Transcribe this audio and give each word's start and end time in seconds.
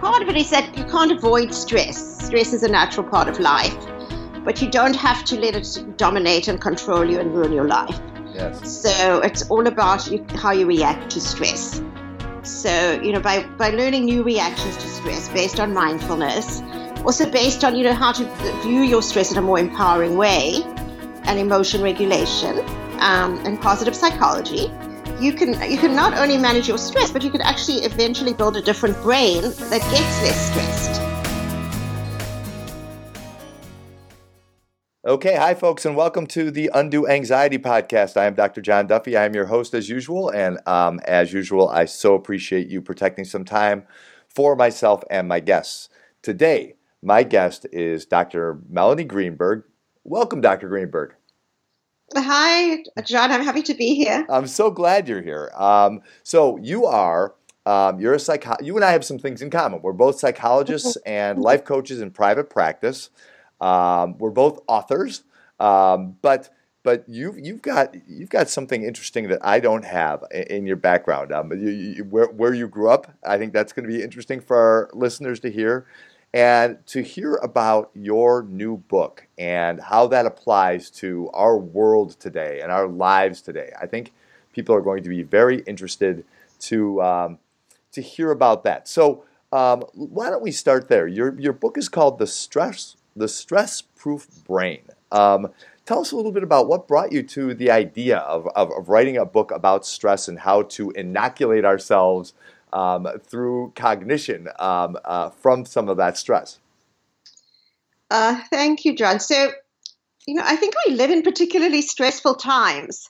part 0.00 0.22
of 0.22 0.28
it 0.28 0.36
is 0.36 0.50
that 0.50 0.76
you 0.76 0.84
can't 0.84 1.12
avoid 1.12 1.52
stress. 1.54 2.26
Stress 2.26 2.52
is 2.52 2.62
a 2.62 2.68
natural 2.68 3.06
part 3.06 3.28
of 3.28 3.38
life, 3.38 3.76
but 4.44 4.62
you 4.62 4.70
don't 4.70 4.96
have 4.96 5.24
to 5.26 5.38
let 5.38 5.54
it 5.54 5.96
dominate 5.96 6.48
and 6.48 6.60
control 6.60 7.04
you 7.04 7.20
and 7.20 7.34
ruin 7.34 7.52
your 7.52 7.66
life. 7.66 8.00
Yes. 8.34 8.82
So 8.82 9.20
it's 9.20 9.48
all 9.50 9.66
about 9.66 10.10
you, 10.10 10.24
how 10.36 10.52
you 10.52 10.66
react 10.66 11.10
to 11.10 11.20
stress. 11.20 11.82
So, 12.42 13.00
you 13.02 13.12
know, 13.12 13.20
by, 13.20 13.44
by 13.58 13.70
learning 13.70 14.06
new 14.06 14.22
reactions 14.22 14.76
to 14.78 14.88
stress 14.88 15.28
based 15.28 15.60
on 15.60 15.74
mindfulness, 15.74 16.62
also 17.04 17.30
based 17.30 17.64
on, 17.64 17.76
you 17.76 17.84
know, 17.84 17.92
how 17.92 18.12
to 18.12 18.24
view 18.62 18.80
your 18.80 19.02
stress 19.02 19.30
in 19.30 19.36
a 19.36 19.42
more 19.42 19.58
empowering 19.58 20.16
way 20.16 20.62
and 21.24 21.38
emotion 21.38 21.82
regulation 21.82 22.58
um, 23.00 23.38
and 23.44 23.60
positive 23.60 23.94
psychology, 23.94 24.70
you 25.20 25.34
can 25.34 25.50
you 25.70 25.76
can 25.76 25.94
not 25.94 26.16
only 26.16 26.38
manage 26.38 26.66
your 26.66 26.78
stress, 26.78 27.10
but 27.10 27.22
you 27.22 27.30
can 27.30 27.42
actually 27.42 27.78
eventually 27.80 28.32
build 28.32 28.56
a 28.56 28.62
different 28.62 28.96
brain 29.02 29.42
that 29.42 29.82
gets 29.90 30.22
less 30.22 30.50
stressed. 30.50 31.00
Okay, 35.04 35.34
hi 35.36 35.54
folks, 35.54 35.84
and 35.84 35.96
welcome 35.96 36.26
to 36.28 36.50
the 36.50 36.70
Undo 36.72 37.06
Anxiety 37.06 37.58
Podcast. 37.58 38.16
I 38.16 38.26
am 38.26 38.34
Dr. 38.34 38.60
John 38.60 38.86
Duffy. 38.86 39.16
I 39.16 39.24
am 39.24 39.34
your 39.34 39.46
host 39.46 39.74
as 39.74 39.88
usual, 39.88 40.30
and 40.30 40.58
um, 40.66 41.00
as 41.04 41.32
usual, 41.32 41.68
I 41.68 41.84
so 41.84 42.14
appreciate 42.14 42.68
you 42.68 42.80
protecting 42.80 43.24
some 43.24 43.44
time 43.44 43.84
for 44.28 44.56
myself 44.56 45.02
and 45.10 45.28
my 45.28 45.40
guests. 45.40 45.88
Today, 46.22 46.74
my 47.02 47.24
guest 47.24 47.66
is 47.72 48.06
Dr. 48.06 48.60
Melanie 48.68 49.04
Greenberg. 49.04 49.64
Welcome, 50.04 50.40
Dr. 50.40 50.68
Greenberg. 50.68 51.14
Hi, 52.16 52.82
John. 53.04 53.30
I'm 53.30 53.42
happy 53.42 53.62
to 53.62 53.74
be 53.74 53.94
here. 53.94 54.26
I'm 54.28 54.46
so 54.46 54.70
glad 54.70 55.08
you're 55.08 55.22
here. 55.22 55.50
Um, 55.54 56.02
so 56.22 56.56
you 56.58 56.86
are. 56.86 57.34
Um, 57.66 58.00
you're 58.00 58.14
a 58.14 58.18
psycho- 58.18 58.56
You 58.60 58.74
and 58.76 58.84
I 58.84 58.90
have 58.92 59.04
some 59.04 59.18
things 59.18 59.42
in 59.42 59.50
common. 59.50 59.80
We're 59.82 59.92
both 59.92 60.18
psychologists 60.18 60.96
and 61.06 61.38
life 61.38 61.64
coaches 61.64 62.00
in 62.00 62.10
private 62.10 62.50
practice. 62.50 63.10
Um, 63.60 64.18
we're 64.18 64.30
both 64.30 64.60
authors, 64.66 65.22
um, 65.60 66.16
but 66.22 66.50
but 66.82 67.04
you've 67.06 67.38
you've 67.38 67.60
got 67.62 67.94
you've 68.08 68.30
got 68.30 68.48
something 68.48 68.82
interesting 68.82 69.28
that 69.28 69.38
I 69.42 69.60
don't 69.60 69.84
have 69.84 70.24
in, 70.32 70.42
in 70.44 70.66
your 70.66 70.76
background. 70.76 71.30
Um, 71.30 71.52
you, 71.52 71.68
you, 71.68 72.04
where 72.04 72.26
where 72.28 72.54
you 72.54 72.66
grew 72.66 72.90
up, 72.90 73.12
I 73.24 73.36
think 73.36 73.52
that's 73.52 73.72
going 73.74 73.86
to 73.86 73.94
be 73.94 74.02
interesting 74.02 74.40
for 74.40 74.56
our 74.56 74.90
listeners 74.94 75.38
to 75.40 75.50
hear 75.50 75.86
and 76.32 76.84
to 76.86 77.02
hear 77.02 77.34
about 77.36 77.90
your 77.94 78.44
new 78.44 78.76
book 78.76 79.26
and 79.36 79.80
how 79.80 80.06
that 80.06 80.26
applies 80.26 80.90
to 80.90 81.28
our 81.34 81.58
world 81.58 82.18
today 82.20 82.60
and 82.62 82.70
our 82.70 82.86
lives 82.86 83.42
today. 83.42 83.72
I 83.80 83.86
think 83.86 84.12
people 84.52 84.74
are 84.74 84.80
going 84.80 85.02
to 85.02 85.08
be 85.08 85.22
very 85.22 85.60
interested 85.62 86.24
to 86.60 87.02
um, 87.02 87.38
to 87.92 88.00
hear 88.00 88.30
about 88.30 88.62
that. 88.64 88.86
So 88.86 89.24
um, 89.52 89.82
why 89.94 90.30
don't 90.30 90.42
we 90.42 90.52
start 90.52 90.88
there? 90.88 91.06
Your 91.06 91.38
your 91.38 91.52
book 91.52 91.76
is 91.76 91.88
called 91.88 92.18
the 92.18 92.26
stress 92.26 92.96
the 93.16 93.28
stress 93.28 93.82
proof 93.82 94.28
brain. 94.44 94.82
Um, 95.12 95.48
tell 95.84 96.00
us 96.00 96.12
a 96.12 96.16
little 96.16 96.32
bit 96.32 96.42
about 96.42 96.68
what 96.68 96.86
brought 96.86 97.12
you 97.12 97.22
to 97.24 97.54
the 97.54 97.70
idea 97.70 98.18
of, 98.18 98.46
of, 98.54 98.70
of 98.70 98.88
writing 98.88 99.16
a 99.16 99.24
book 99.24 99.50
about 99.50 99.86
stress 99.86 100.28
and 100.28 100.38
how 100.38 100.62
to 100.62 100.90
inoculate 100.92 101.64
ourselves 101.64 102.32
um, 102.72 103.08
through 103.24 103.72
cognition 103.74 104.48
um, 104.58 104.96
uh, 105.04 105.30
from 105.30 105.64
some 105.64 105.88
of 105.88 105.96
that 105.96 106.16
stress? 106.16 106.58
Uh, 108.10 108.40
thank 108.50 108.84
you, 108.84 108.96
John. 108.96 109.20
So, 109.20 109.52
you 110.26 110.34
know, 110.34 110.42
I 110.44 110.56
think 110.56 110.74
we 110.86 110.94
live 110.94 111.10
in 111.10 111.22
particularly 111.22 111.82
stressful 111.82 112.36
times. 112.36 113.08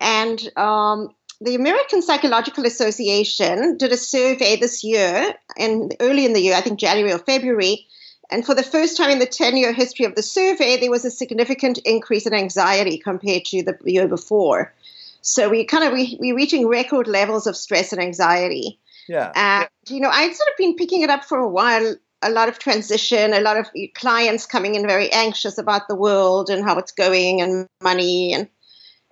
And 0.00 0.40
um, 0.56 1.10
the 1.40 1.54
American 1.54 2.02
Psychological 2.02 2.64
Association 2.66 3.76
did 3.76 3.92
a 3.92 3.96
survey 3.96 4.56
this 4.56 4.84
year, 4.84 5.34
and 5.56 5.94
early 6.00 6.24
in 6.24 6.32
the 6.32 6.40
year, 6.40 6.54
I 6.54 6.60
think 6.60 6.78
January 6.78 7.12
or 7.12 7.18
February. 7.18 7.86
And 8.30 8.44
for 8.44 8.54
the 8.54 8.62
first 8.62 8.96
time 8.96 9.10
in 9.10 9.18
the 9.18 9.26
10 9.26 9.56
year 9.56 9.72
history 9.72 10.04
of 10.04 10.14
the 10.14 10.22
survey, 10.22 10.76
there 10.76 10.90
was 10.90 11.04
a 11.04 11.10
significant 11.10 11.78
increase 11.84 12.26
in 12.26 12.34
anxiety 12.34 12.98
compared 12.98 13.44
to 13.46 13.62
the 13.62 13.78
year 13.84 14.06
before. 14.06 14.74
So 15.20 15.48
we 15.48 15.64
kind 15.64 15.84
of 15.84 15.92
we, 15.92 16.16
we're 16.20 16.36
reaching 16.36 16.68
record 16.68 17.06
levels 17.06 17.46
of 17.46 17.56
stress 17.56 17.92
and 17.92 18.00
anxiety. 18.00 18.78
Yeah. 19.08 19.32
And, 19.34 19.68
you 19.88 20.00
know, 20.00 20.10
I'd 20.10 20.34
sort 20.34 20.48
of 20.48 20.56
been 20.56 20.76
picking 20.76 21.02
it 21.02 21.10
up 21.10 21.24
for 21.24 21.38
a 21.38 21.48
while. 21.48 21.96
A 22.22 22.30
lot 22.30 22.48
of 22.48 22.58
transition, 22.58 23.32
a 23.32 23.40
lot 23.40 23.56
of 23.56 23.68
clients 23.94 24.44
coming 24.44 24.74
in 24.74 24.86
very 24.86 25.10
anxious 25.12 25.56
about 25.56 25.86
the 25.88 25.94
world 25.94 26.50
and 26.50 26.64
how 26.64 26.76
it's 26.78 26.92
going 26.92 27.40
and 27.40 27.66
money. 27.80 28.34
And, 28.34 28.48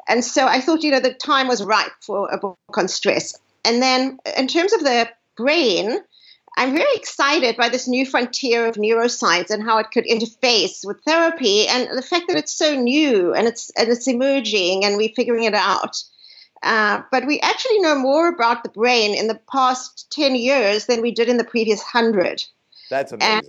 and 0.09 0.25
so 0.25 0.47
I 0.47 0.61
thought, 0.61 0.83
you 0.83 0.91
know, 0.91 1.01
the 1.01 1.15
time 1.15 1.47
was 1.47 1.62
right 1.62 1.91
for 2.01 2.29
a 2.31 2.39
book 2.39 2.59
on 2.77 2.89
stress. 2.89 3.39
And 3.65 3.81
then 3.81 4.19
in 4.37 4.49
terms 4.49 4.73
of 4.73 4.81
the 4.81 5.09
brain, 5.37 5.99
I'm 6.56 6.75
very 6.75 6.95
excited 6.95 7.56
by 7.56 7.69
this 7.69 7.87
new 7.87 8.06
frontier 8.06 8.67
of 8.67 8.77
neuroscience 8.77 9.51
and 9.51 9.62
how 9.62 9.79
it 9.79 9.91
could 9.93 10.06
interface 10.06 10.85
with 10.85 11.03
therapy 11.05 11.69
and 11.69 11.97
the 11.97 12.03
fact 12.03 12.29
that 12.29 12.37
it's 12.37 12.56
so 12.56 12.75
new 12.75 13.35
and 13.35 13.47
it's 13.47 13.71
and 13.77 13.89
it's 13.89 14.09
emerging 14.09 14.85
and 14.85 14.97
we're 14.97 15.12
figuring 15.15 15.45
it 15.45 15.55
out. 15.55 16.03
Uh, 16.62 17.03
but 17.11 17.27
we 17.27 17.41
actually 17.41 17.78
know 17.81 17.97
more 17.97 18.28
about 18.28 18.62
the 18.62 18.71
brain 18.71 19.15
in 19.15 19.28
the 19.28 19.41
past 19.50 20.11
10 20.12 20.34
years 20.34 20.87
than 20.87 21.03
we 21.03 21.12
did 21.12 21.28
in 21.28 21.37
the 21.37 21.44
previous 21.44 21.81
100. 21.81 22.44
That's 22.91 23.12
amazing. 23.12 23.37
And, 23.37 23.47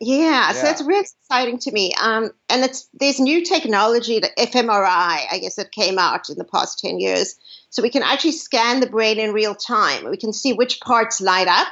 yeah, 0.00 0.20
yeah, 0.20 0.52
so 0.52 0.68
it's 0.68 0.82
really 0.82 1.00
exciting 1.00 1.58
to 1.60 1.72
me. 1.72 1.92
Um, 2.00 2.30
and 2.48 2.64
it's 2.64 2.88
there's 2.94 3.20
new 3.20 3.44
technology, 3.44 4.18
the 4.18 4.30
fMRI, 4.38 5.26
I 5.30 5.38
guess, 5.40 5.56
that 5.56 5.72
came 5.72 5.98
out 5.98 6.28
in 6.28 6.36
the 6.36 6.44
past 6.44 6.78
10 6.80 7.00
years. 7.00 7.36
So 7.70 7.82
we 7.82 7.90
can 7.90 8.02
actually 8.02 8.32
scan 8.32 8.80
the 8.80 8.88
brain 8.88 9.18
in 9.18 9.32
real 9.32 9.54
time. 9.54 10.08
We 10.08 10.16
can 10.16 10.32
see 10.32 10.52
which 10.52 10.80
parts 10.80 11.20
light 11.20 11.48
up 11.48 11.68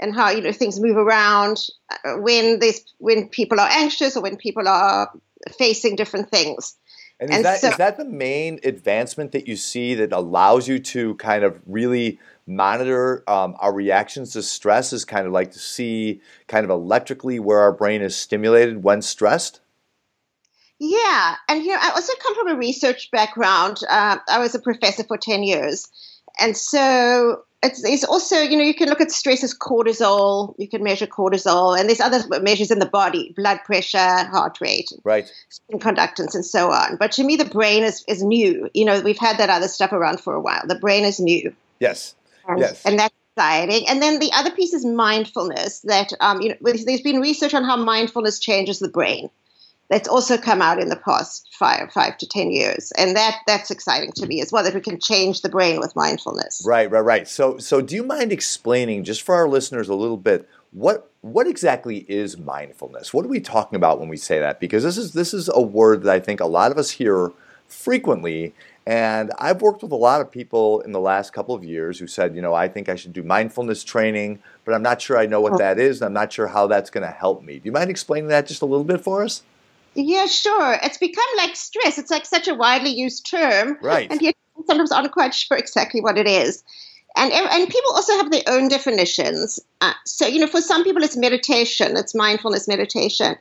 and 0.00 0.14
how 0.14 0.30
you 0.30 0.40
know 0.40 0.52
things 0.52 0.80
move 0.80 0.96
around 0.96 1.66
uh, 1.90 2.14
when 2.14 2.58
there's 2.58 2.80
when 2.98 3.28
people 3.28 3.60
are 3.60 3.68
anxious 3.70 4.16
or 4.16 4.22
when 4.22 4.36
people 4.36 4.66
are 4.68 5.10
facing 5.58 5.96
different 5.96 6.30
things. 6.30 6.76
And 7.20 7.30
is 7.30 7.36
and 7.36 7.44
that 7.44 7.60
so, 7.60 7.68
is 7.68 7.76
that 7.76 7.96
the 7.96 8.04
main 8.04 8.60
advancement 8.62 9.32
that 9.32 9.48
you 9.48 9.56
see 9.56 9.94
that 9.94 10.12
allows 10.12 10.68
you 10.68 10.78
to 10.78 11.14
kind 11.16 11.42
of 11.42 11.60
really 11.66 12.18
monitor 12.46 13.24
um, 13.28 13.56
our 13.58 13.72
reactions 13.72 14.32
to 14.34 14.42
stress? 14.42 14.92
Is 14.92 15.04
kind 15.04 15.26
of 15.26 15.32
like 15.32 15.50
to 15.52 15.58
see 15.58 16.20
kind 16.46 16.64
of 16.64 16.70
electrically 16.70 17.40
where 17.40 17.58
our 17.60 17.72
brain 17.72 18.02
is 18.02 18.14
stimulated 18.14 18.84
when 18.84 19.02
stressed. 19.02 19.60
Yeah, 20.78 21.34
and 21.48 21.64
you 21.64 21.72
know, 21.72 21.78
I 21.80 21.90
also 21.90 22.12
come 22.22 22.36
from 22.36 22.48
a 22.48 22.56
research 22.56 23.10
background. 23.10 23.78
Uh, 23.88 24.18
I 24.28 24.38
was 24.38 24.54
a 24.54 24.60
professor 24.60 25.02
for 25.02 25.18
ten 25.18 25.42
years, 25.42 25.88
and 26.38 26.56
so 26.56 27.42
it's, 27.62 27.84
it's, 27.84 28.04
also, 28.04 28.38
you 28.38 28.56
know, 28.56 28.62
you 28.62 28.74
can 28.74 28.88
look 28.88 29.00
at 29.00 29.10
stress 29.10 29.42
as 29.42 29.52
cortisol. 29.56 30.54
You 30.58 30.68
can 30.68 30.82
measure 30.82 31.06
cortisol, 31.06 31.78
and 31.78 31.88
there's 31.88 32.00
other 32.00 32.20
measures 32.40 32.70
in 32.70 32.78
the 32.78 32.86
body: 32.86 33.34
blood 33.36 33.58
pressure, 33.64 33.98
heart 33.98 34.58
rate, 34.60 34.92
right, 35.02 35.30
skin 35.48 35.80
conductance, 35.80 36.34
and 36.34 36.46
so 36.46 36.70
on. 36.70 36.96
But 36.96 37.12
to 37.12 37.24
me, 37.24 37.34
the 37.36 37.44
brain 37.44 37.82
is 37.82 38.04
is 38.06 38.22
new. 38.22 38.70
You 38.74 38.84
know, 38.84 39.00
we've 39.00 39.18
had 39.18 39.38
that 39.38 39.50
other 39.50 39.68
stuff 39.68 39.92
around 39.92 40.20
for 40.20 40.34
a 40.34 40.40
while. 40.40 40.62
The 40.66 40.78
brain 40.78 41.04
is 41.04 41.18
new. 41.18 41.52
Yes. 41.80 42.14
And, 42.46 42.60
yes. 42.60 42.84
And 42.86 42.98
that's 42.98 43.14
exciting. 43.36 43.88
And 43.88 44.00
then 44.00 44.20
the 44.20 44.30
other 44.34 44.50
piece 44.50 44.72
is 44.72 44.84
mindfulness. 44.84 45.80
That 45.80 46.12
um, 46.20 46.40
you 46.40 46.50
know, 46.50 46.56
there's 46.60 47.00
been 47.00 47.20
research 47.20 47.54
on 47.54 47.64
how 47.64 47.76
mindfulness 47.76 48.38
changes 48.38 48.78
the 48.78 48.88
brain 48.88 49.30
that's 49.88 50.08
also 50.08 50.36
come 50.36 50.60
out 50.60 50.80
in 50.80 50.88
the 50.88 50.96
past 50.96 51.48
five 51.58 51.90
five 51.92 52.18
to 52.18 52.26
ten 52.26 52.50
years, 52.50 52.92
and 52.96 53.16
that 53.16 53.36
that's 53.46 53.70
exciting 53.70 54.12
to 54.12 54.26
me 54.26 54.40
as 54.40 54.52
well. 54.52 54.62
That 54.62 54.74
we 54.74 54.80
can 54.80 55.00
change 55.00 55.40
the 55.40 55.48
brain 55.48 55.80
with 55.80 55.96
mindfulness. 55.96 56.62
Right, 56.66 56.90
right, 56.90 57.00
right. 57.00 57.28
So, 57.28 57.58
so 57.58 57.80
do 57.80 57.94
you 57.94 58.02
mind 58.02 58.32
explaining 58.32 59.04
just 59.04 59.22
for 59.22 59.34
our 59.34 59.48
listeners 59.48 59.88
a 59.88 59.94
little 59.94 60.16
bit 60.16 60.48
what 60.72 61.10
what 61.20 61.46
exactly 61.46 61.98
is 62.08 62.38
mindfulness? 62.38 63.12
What 63.12 63.24
are 63.24 63.28
we 63.28 63.40
talking 63.40 63.76
about 63.76 63.98
when 63.98 64.08
we 64.08 64.16
say 64.16 64.38
that? 64.38 64.60
Because 64.60 64.82
this 64.82 64.98
is 64.98 65.12
this 65.12 65.32
is 65.32 65.48
a 65.52 65.60
word 65.60 66.02
that 66.02 66.14
I 66.14 66.20
think 66.20 66.40
a 66.40 66.46
lot 66.46 66.70
of 66.70 66.78
us 66.78 66.90
hear 66.90 67.32
frequently. 67.66 68.54
And 68.86 69.32
I've 69.38 69.60
worked 69.60 69.82
with 69.82 69.92
a 69.92 69.96
lot 69.96 70.22
of 70.22 70.30
people 70.30 70.80
in 70.80 70.92
the 70.92 71.00
last 71.00 71.34
couple 71.34 71.54
of 71.54 71.62
years 71.62 71.98
who 71.98 72.06
said, 72.06 72.34
you 72.34 72.40
know, 72.40 72.54
I 72.54 72.68
think 72.68 72.88
I 72.88 72.94
should 72.94 73.12
do 73.12 73.22
mindfulness 73.22 73.84
training, 73.84 74.38
but 74.64 74.74
I'm 74.74 74.82
not 74.82 75.02
sure 75.02 75.18
I 75.18 75.26
know 75.26 75.42
what 75.42 75.52
oh. 75.52 75.58
that 75.58 75.78
is, 75.78 76.00
and 76.00 76.06
I'm 76.06 76.14
not 76.14 76.32
sure 76.32 76.46
how 76.46 76.66
that's 76.66 76.88
going 76.88 77.06
to 77.06 77.12
help 77.12 77.42
me. 77.42 77.58
Do 77.58 77.66
you 77.66 77.72
mind 77.72 77.90
explaining 77.90 78.28
that 78.28 78.46
just 78.46 78.62
a 78.62 78.66
little 78.66 78.84
bit 78.84 79.02
for 79.02 79.22
us? 79.22 79.42
Yeah, 80.00 80.26
sure. 80.26 80.78
It's 80.80 80.96
become 80.96 81.24
like 81.36 81.56
stress. 81.56 81.98
It's 81.98 82.10
like 82.10 82.24
such 82.24 82.46
a 82.46 82.54
widely 82.54 82.90
used 82.90 83.28
term. 83.28 83.76
Right. 83.82 84.08
And 84.08 84.20
people 84.20 84.38
sometimes 84.64 84.92
aren't 84.92 85.10
quite 85.10 85.34
sure 85.34 85.58
exactly 85.58 86.00
what 86.00 86.16
it 86.16 86.28
is. 86.28 86.62
And, 87.16 87.32
and 87.32 87.68
people 87.68 87.90
also 87.94 88.12
have 88.12 88.30
their 88.30 88.44
own 88.46 88.68
definitions. 88.68 89.58
Uh, 89.80 89.94
so, 90.06 90.24
you 90.24 90.38
know, 90.38 90.46
for 90.46 90.60
some 90.60 90.84
people 90.84 91.02
it's 91.02 91.16
meditation, 91.16 91.96
it's 91.96 92.14
mindfulness 92.14 92.68
meditation. 92.68 93.34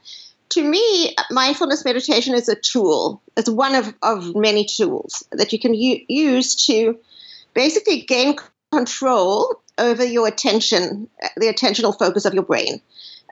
To 0.50 0.63
me, 0.63 1.15
mindfulness 1.30 1.86
meditation 1.86 2.33
is 2.33 2.50
a 2.50 2.56
tool. 2.56 3.21
It's 3.36 3.50
one 3.50 3.75
of, 3.75 3.94
of 4.01 4.36
many 4.36 4.65
tools 4.65 5.24
that 5.33 5.54
you 5.54 5.59
can 5.59 5.75
u- 5.75 6.04
use 6.07 6.56
to 6.65 6.98
basically 7.54 8.01
gain 8.01 8.36
control 8.71 9.62
over 9.77 10.04
your 10.04 10.27
attention, 10.27 11.07
the 11.36 11.54
attentional 11.54 11.95
focus 11.95 12.25
of 12.25 12.33
your 12.33 12.44
brain. 12.44 12.81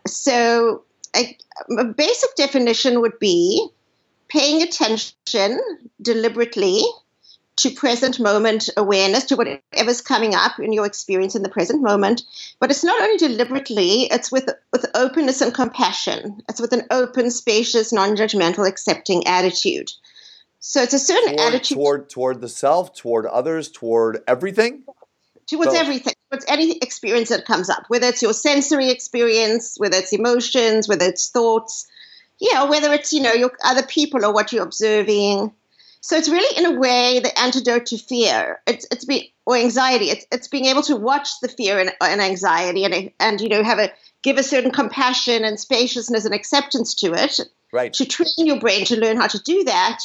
So, 0.05 0.83
a, 1.15 1.37
a 1.79 1.85
basic 1.85 2.35
definition 2.35 3.01
would 3.01 3.19
be 3.19 3.67
paying 4.27 4.61
attention 4.61 5.59
deliberately 6.01 6.83
to 7.57 7.71
present 7.71 8.19
moment 8.19 8.69
awareness 8.75 9.25
to 9.25 9.35
whatever's 9.35 10.01
coming 10.01 10.35
up 10.35 10.59
in 10.59 10.73
your 10.73 10.85
experience 10.85 11.35
in 11.35 11.41
the 11.41 11.49
present 11.49 11.81
moment. 11.81 12.23
But 12.59 12.69
it's 12.69 12.83
not 12.83 13.01
only 13.01 13.17
deliberately, 13.17 14.03
it's 14.11 14.31
with, 14.31 14.49
with 14.73 14.85
openness 14.93 15.41
and 15.41 15.53
compassion. 15.53 16.41
It's 16.49 16.59
with 16.59 16.73
an 16.73 16.83
open, 16.91 17.31
spacious, 17.31 17.93
non 17.93 18.15
judgmental, 18.15 18.67
accepting 18.67 19.25
attitude. 19.25 19.89
So 20.59 20.81
it's 20.81 20.93
a 20.93 20.99
certain 20.99 21.37
toward, 21.37 21.53
attitude 21.53 21.75
toward 21.77 22.09
toward 22.09 22.41
the 22.41 22.49
self, 22.49 22.93
toward 22.93 23.25
others, 23.27 23.69
toward 23.69 24.23
everything. 24.27 24.83
Towards 25.47 25.73
so, 25.73 25.79
everything, 25.79 26.13
towards 26.29 26.45
any 26.47 26.77
experience 26.77 27.29
that 27.29 27.45
comes 27.45 27.69
up, 27.69 27.85
whether 27.87 28.07
it's 28.07 28.21
your 28.21 28.33
sensory 28.33 28.89
experience, 28.89 29.75
whether 29.77 29.97
it's 29.97 30.11
emotions, 30.11 30.87
whether 30.87 31.05
it's 31.05 31.29
thoughts, 31.29 31.87
yeah, 32.39 32.63
whether 32.63 32.91
it's 32.93 33.13
you 33.13 33.21
know 33.21 33.33
your 33.33 33.51
other 33.63 33.83
people 33.83 34.25
or 34.25 34.33
what 34.33 34.51
you're 34.51 34.63
observing. 34.63 35.53
So 36.01 36.15
it's 36.15 36.29
really, 36.29 36.57
in 36.57 36.65
a 36.65 36.79
way, 36.79 37.19
the 37.19 37.39
antidote 37.39 37.87
to 37.87 37.97
fear. 37.97 38.61
It's 38.67 38.85
it's 38.91 39.05
be 39.05 39.33
or 39.45 39.55
anxiety. 39.55 40.09
It's 40.09 40.25
it's 40.31 40.47
being 40.47 40.65
able 40.65 40.83
to 40.83 40.95
watch 40.95 41.39
the 41.41 41.47
fear 41.47 41.79
and, 41.79 41.91
and 42.01 42.21
anxiety 42.21 42.83
and 42.83 43.11
and 43.19 43.41
you 43.41 43.49
know 43.49 43.63
have 43.63 43.79
a 43.79 43.91
give 44.21 44.37
a 44.37 44.43
certain 44.43 44.71
compassion 44.71 45.43
and 45.43 45.59
spaciousness 45.59 46.25
and 46.25 46.33
acceptance 46.33 46.95
to 46.95 47.13
it. 47.13 47.39
Right. 47.71 47.93
To 47.93 48.05
train 48.05 48.45
your 48.45 48.59
brain 48.59 48.85
to 48.85 48.99
learn 48.99 49.17
how 49.17 49.27
to 49.27 49.39
do 49.39 49.63
that. 49.65 49.99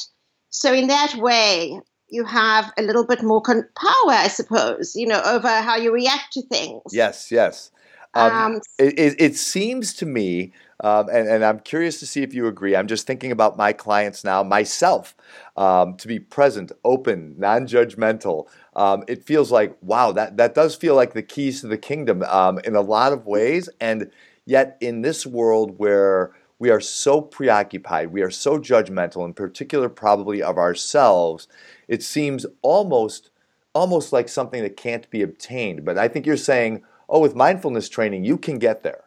So 0.50 0.72
in 0.72 0.88
that 0.88 1.14
way, 1.16 1.80
you 2.10 2.24
have 2.24 2.72
a 2.76 2.82
little 2.82 3.06
bit 3.06 3.22
more 3.22 3.40
con- 3.40 3.68
power, 3.76 4.12
I 4.12 4.28
suppose, 4.28 4.94
you 4.94 5.06
know, 5.06 5.22
over 5.24 5.48
how 5.48 5.76
you 5.76 5.92
react 5.92 6.32
to 6.32 6.42
things. 6.42 6.82
Yes, 6.92 7.30
yes. 7.30 7.70
Um, 8.14 8.32
um, 8.32 8.60
it, 8.78 8.98
it, 8.98 9.20
it, 9.20 9.36
seems 9.36 9.94
to 9.94 10.06
me, 10.06 10.52
um, 10.82 11.08
and, 11.08 11.28
and, 11.28 11.44
I'm 11.44 11.60
curious 11.60 12.00
to 12.00 12.06
see 12.06 12.24
if 12.24 12.34
you 12.34 12.48
agree. 12.48 12.74
I'm 12.74 12.88
just 12.88 13.06
thinking 13.06 13.30
about 13.30 13.56
my 13.56 13.72
clients 13.72 14.24
now, 14.24 14.42
myself, 14.42 15.14
um, 15.56 15.96
to 15.98 16.08
be 16.08 16.18
present, 16.18 16.72
open, 16.84 17.36
non 17.38 17.68
judgmental. 17.68 18.48
Um, 18.74 19.04
it 19.06 19.22
feels 19.22 19.52
like, 19.52 19.76
wow, 19.80 20.10
that, 20.10 20.38
that 20.38 20.56
does 20.56 20.74
feel 20.74 20.96
like 20.96 21.12
the 21.12 21.22
keys 21.22 21.60
to 21.60 21.68
the 21.68 21.78
kingdom 21.78 22.24
um, 22.24 22.58
in 22.64 22.74
a 22.74 22.80
lot 22.80 23.12
of 23.12 23.26
ways. 23.26 23.68
And 23.80 24.10
yet, 24.44 24.76
in 24.80 25.02
this 25.02 25.24
world 25.24 25.78
where 25.78 26.32
we 26.60 26.70
are 26.70 26.80
so 26.80 27.22
preoccupied, 27.22 28.12
we 28.12 28.22
are 28.22 28.30
so 28.30 28.58
judgmental, 28.58 29.24
in 29.24 29.32
particular, 29.32 29.88
probably 29.88 30.42
of 30.42 30.58
ourselves, 30.58 31.48
it 31.88 32.04
seems 32.04 32.46
almost 32.62 33.30
almost 33.72 34.12
like 34.12 34.28
something 34.28 34.62
that 34.62 34.76
can't 34.76 35.08
be 35.10 35.22
obtained. 35.22 35.84
But 35.84 35.96
I 35.96 36.08
think 36.08 36.26
you're 36.26 36.36
saying, 36.36 36.82
oh, 37.08 37.20
with 37.20 37.36
mindfulness 37.36 37.88
training, 37.88 38.24
you 38.24 38.36
can 38.36 38.58
get 38.58 38.82
there. 38.82 39.04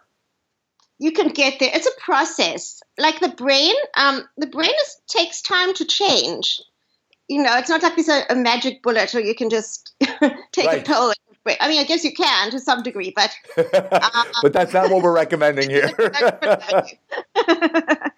You 0.99 1.11
can 1.11 1.29
get 1.29 1.59
there. 1.59 1.69
It's 1.73 1.85
a 1.85 2.01
process. 2.01 2.81
Like 2.97 3.19
the 3.19 3.29
brain, 3.29 3.73
um, 3.97 4.23
the 4.37 4.47
brain 4.47 4.71
is, 4.71 4.97
takes 5.07 5.41
time 5.41 5.73
to 5.73 5.85
change. 5.85 6.61
You 7.27 7.43
know, 7.43 7.57
it's 7.57 7.69
not 7.69 7.83
like 7.83 7.95
there's 7.95 8.07
a, 8.07 8.23
a 8.29 8.35
magic 8.35 8.81
bullet 8.83 9.13
or 9.13 9.19
you 9.19 9.35
can 9.35 9.49
just 9.49 9.93
take 10.53 10.67
right. 10.67 10.79
a 10.79 10.83
pill 10.83 11.11
I 11.45 11.67
mean, 11.67 11.79
I 11.79 11.83
guess 11.83 12.03
you 12.03 12.13
can 12.13 12.51
to 12.51 12.59
some 12.59 12.83
degree, 12.83 13.13
but 13.15 13.35
um, 13.57 14.25
but 14.41 14.53
that's 14.53 14.73
not 14.73 14.89
what 14.89 15.03
we're 15.03 15.13
recommending 15.13 15.69
here. 15.69 15.87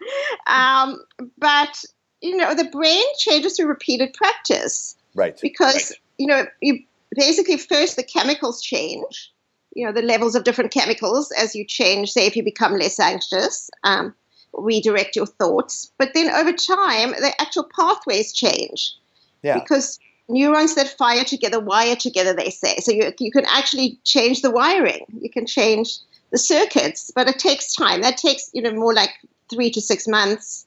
um, 0.47 1.01
but 1.37 1.83
you 2.21 2.37
know, 2.37 2.53
the 2.53 2.69
brain 2.71 3.03
changes 3.17 3.57
through 3.57 3.67
repeated 3.67 4.13
practice, 4.13 4.95
right? 5.15 5.39
Because 5.41 5.91
right. 5.91 5.99
you 6.17 6.27
know, 6.27 6.45
you 6.61 6.83
basically 7.15 7.57
first 7.57 7.95
the 7.95 8.03
chemicals 8.03 8.61
change. 8.61 9.31
You 9.73 9.85
know, 9.85 9.91
the 9.91 10.01
levels 10.01 10.35
of 10.35 10.45
different 10.45 10.71
chemicals 10.71 11.31
as 11.31 11.55
you 11.55 11.65
change. 11.65 12.11
Say, 12.11 12.27
if 12.27 12.35
you 12.35 12.43
become 12.43 12.77
less 12.77 12.99
anxious, 12.99 13.69
um, 13.83 14.13
redirect 14.53 15.15
your 15.15 15.25
thoughts. 15.25 15.91
But 15.97 16.13
then 16.13 16.29
over 16.29 16.53
time, 16.53 17.11
the 17.11 17.33
actual 17.39 17.67
pathways 17.75 18.33
change. 18.33 18.93
Yeah. 19.41 19.59
Because 19.59 19.99
neurons 20.27 20.75
that 20.75 20.89
fire 20.97 21.23
together 21.23 21.59
wire 21.59 21.95
together, 21.95 22.33
they 22.33 22.49
say. 22.49 22.77
So 22.77 22.91
you, 22.91 23.11
you 23.19 23.31
can 23.31 23.45
actually 23.45 23.99
change 24.03 24.41
the 24.41 24.51
wiring. 24.51 25.05
You 25.19 25.29
can 25.29 25.45
change 25.45 25.97
the 26.31 26.37
circuits, 26.37 27.11
but 27.13 27.27
it 27.27 27.39
takes 27.39 27.73
time. 27.73 28.01
That 28.01 28.17
takes, 28.17 28.49
you 28.53 28.61
know, 28.61 28.73
more 28.73 28.93
like 28.93 29.11
three 29.49 29.69
to 29.71 29.81
six 29.81 30.07
months. 30.07 30.65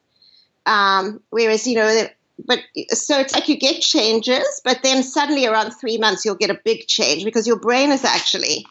Um, 0.67 1.21
whereas, 1.31 1.67
you 1.67 1.77
know, 1.77 2.07
but 2.47 2.61
so 2.91 3.19
it's 3.19 3.35
like 3.35 3.49
you 3.49 3.57
get 3.57 3.81
changes, 3.81 4.61
but 4.65 4.83
then 4.83 5.03
suddenly 5.03 5.47
around 5.47 5.73
three 5.73 5.99
months, 5.99 6.25
you'll 6.25 6.37
get 6.37 6.51
a 6.51 6.61
big 6.65 6.87
change 6.87 7.25
because 7.25 7.47
your 7.47 7.59
brain 7.59 7.91
is 7.91 8.05
actually 8.05 8.65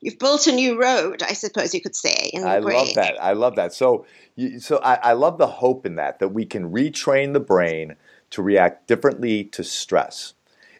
you've 0.00 0.18
built 0.18 0.46
a 0.46 0.52
new 0.52 0.80
road, 0.80 1.22
I 1.22 1.34
suppose 1.34 1.74
you 1.74 1.80
could 1.80 1.96
say. 1.96 2.30
I 2.36 2.60
brain. 2.60 2.76
love 2.76 2.94
that. 2.94 3.22
I 3.22 3.32
love 3.32 3.56
that. 3.56 3.72
So, 3.72 4.06
you, 4.34 4.58
so 4.58 4.78
I, 4.82 4.94
I 4.94 5.12
love 5.12 5.38
the 5.38 5.46
hope 5.46 5.86
in 5.86 5.96
that 5.96 6.18
that 6.20 6.28
we 6.28 6.46
can 6.46 6.72
retrain 6.72 7.32
the 7.32 7.40
brain 7.40 7.96
to 8.30 8.42
react 8.42 8.86
differently 8.86 9.44
to 9.44 9.64
stress. 9.64 10.34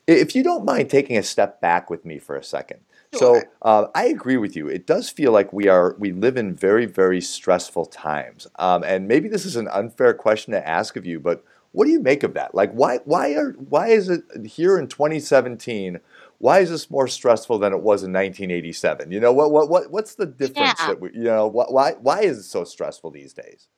If 0.07 0.35
you 0.35 0.43
don't 0.43 0.65
mind 0.65 0.91
taking 0.91 1.17
a 1.17 1.23
step 1.23 1.61
back 1.61 1.91
with 1.91 2.05
me 2.05 2.19
for 2.19 2.37
a 2.37 2.45
second. 2.45 2.81
Sure. 3.13 3.43
So 3.43 3.49
uh, 3.63 3.89
I 3.95 4.07
agree 4.07 4.37
with 4.37 4.55
you. 4.55 4.69
It 4.69 4.87
does 4.87 5.11
feel 5.11 5.33
like 5.33 5.53
we 5.53 5.67
are 5.67 5.97
we 5.99 6.13
live 6.13 6.37
in 6.37 6.55
very 6.55 6.87
very 6.87 7.21
stressful 7.21 7.87
times, 7.87 8.47
um, 8.57 8.85
and 8.85 9.09
maybe 9.09 9.29
this 9.29 9.45
is 9.45 9.57
an 9.57 9.67
unfair 9.69 10.15
question 10.15 10.53
to 10.53 10.69
ask 10.69 10.97
of 10.97 11.05
you, 11.05 11.19
but 11.19 11.45
what 11.73 11.85
do 11.85 11.91
you 11.91 12.01
make 12.01 12.23
of 12.23 12.35
that? 12.35 12.55
Like, 12.55 12.73
why 12.73 12.99
why 13.05 13.35
are 13.35 13.53
why 13.53 13.89
is 13.89 14.09
it 14.09 14.23
here 14.45 14.79
in 14.79 14.89
2017? 14.89 16.01
Why 16.39 16.61
is 16.61 16.71
this 16.71 16.91
more 16.91 17.07
stressful 17.07 17.59
than 17.59 17.73
it 17.73 17.81
was 17.81 18.03
in 18.03 18.13
1987? 18.13 19.13
You 19.13 19.21
know 19.21 19.33
what 19.33 19.51
what 19.51 19.69
what 19.69 19.91
what's 19.91 20.15
the 20.15 20.27
difference 20.27 20.81
yeah. 20.81 20.87
that 20.89 21.01
we, 21.01 21.11
you 21.13 21.25
know 21.25 21.47
why 21.47 21.93
why 21.93 22.21
is 22.21 22.39
it 22.39 22.43
so 22.45 22.65
stressful 22.65 23.11
these 23.11 23.33
days? 23.33 23.69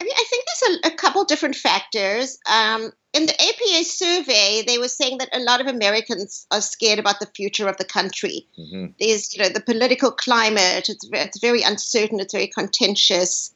I 0.00 0.04
mean, 0.04 0.12
I 0.16 0.24
think 0.30 0.44
there's 0.60 0.78
a, 0.84 0.88
a 0.88 0.96
couple 0.96 1.24
different 1.24 1.56
factors. 1.56 2.38
Um, 2.50 2.90
in 3.12 3.26
the 3.26 3.34
APA 3.34 3.84
survey, 3.84 4.62
they 4.66 4.78
were 4.78 4.88
saying 4.88 5.18
that 5.18 5.30
a 5.32 5.40
lot 5.40 5.60
of 5.60 5.66
Americans 5.66 6.46
are 6.50 6.60
scared 6.60 6.98
about 6.98 7.20
the 7.20 7.30
future 7.34 7.68
of 7.68 7.76
the 7.76 7.84
country. 7.84 8.46
Mm-hmm. 8.58 8.92
There's, 9.00 9.34
you 9.34 9.42
know, 9.42 9.48
the 9.48 9.60
political 9.60 10.10
climate. 10.10 10.88
It's, 10.88 11.08
it's 11.12 11.40
very 11.40 11.62
uncertain. 11.62 12.20
It's 12.20 12.34
very 12.34 12.48
contentious 12.48 13.54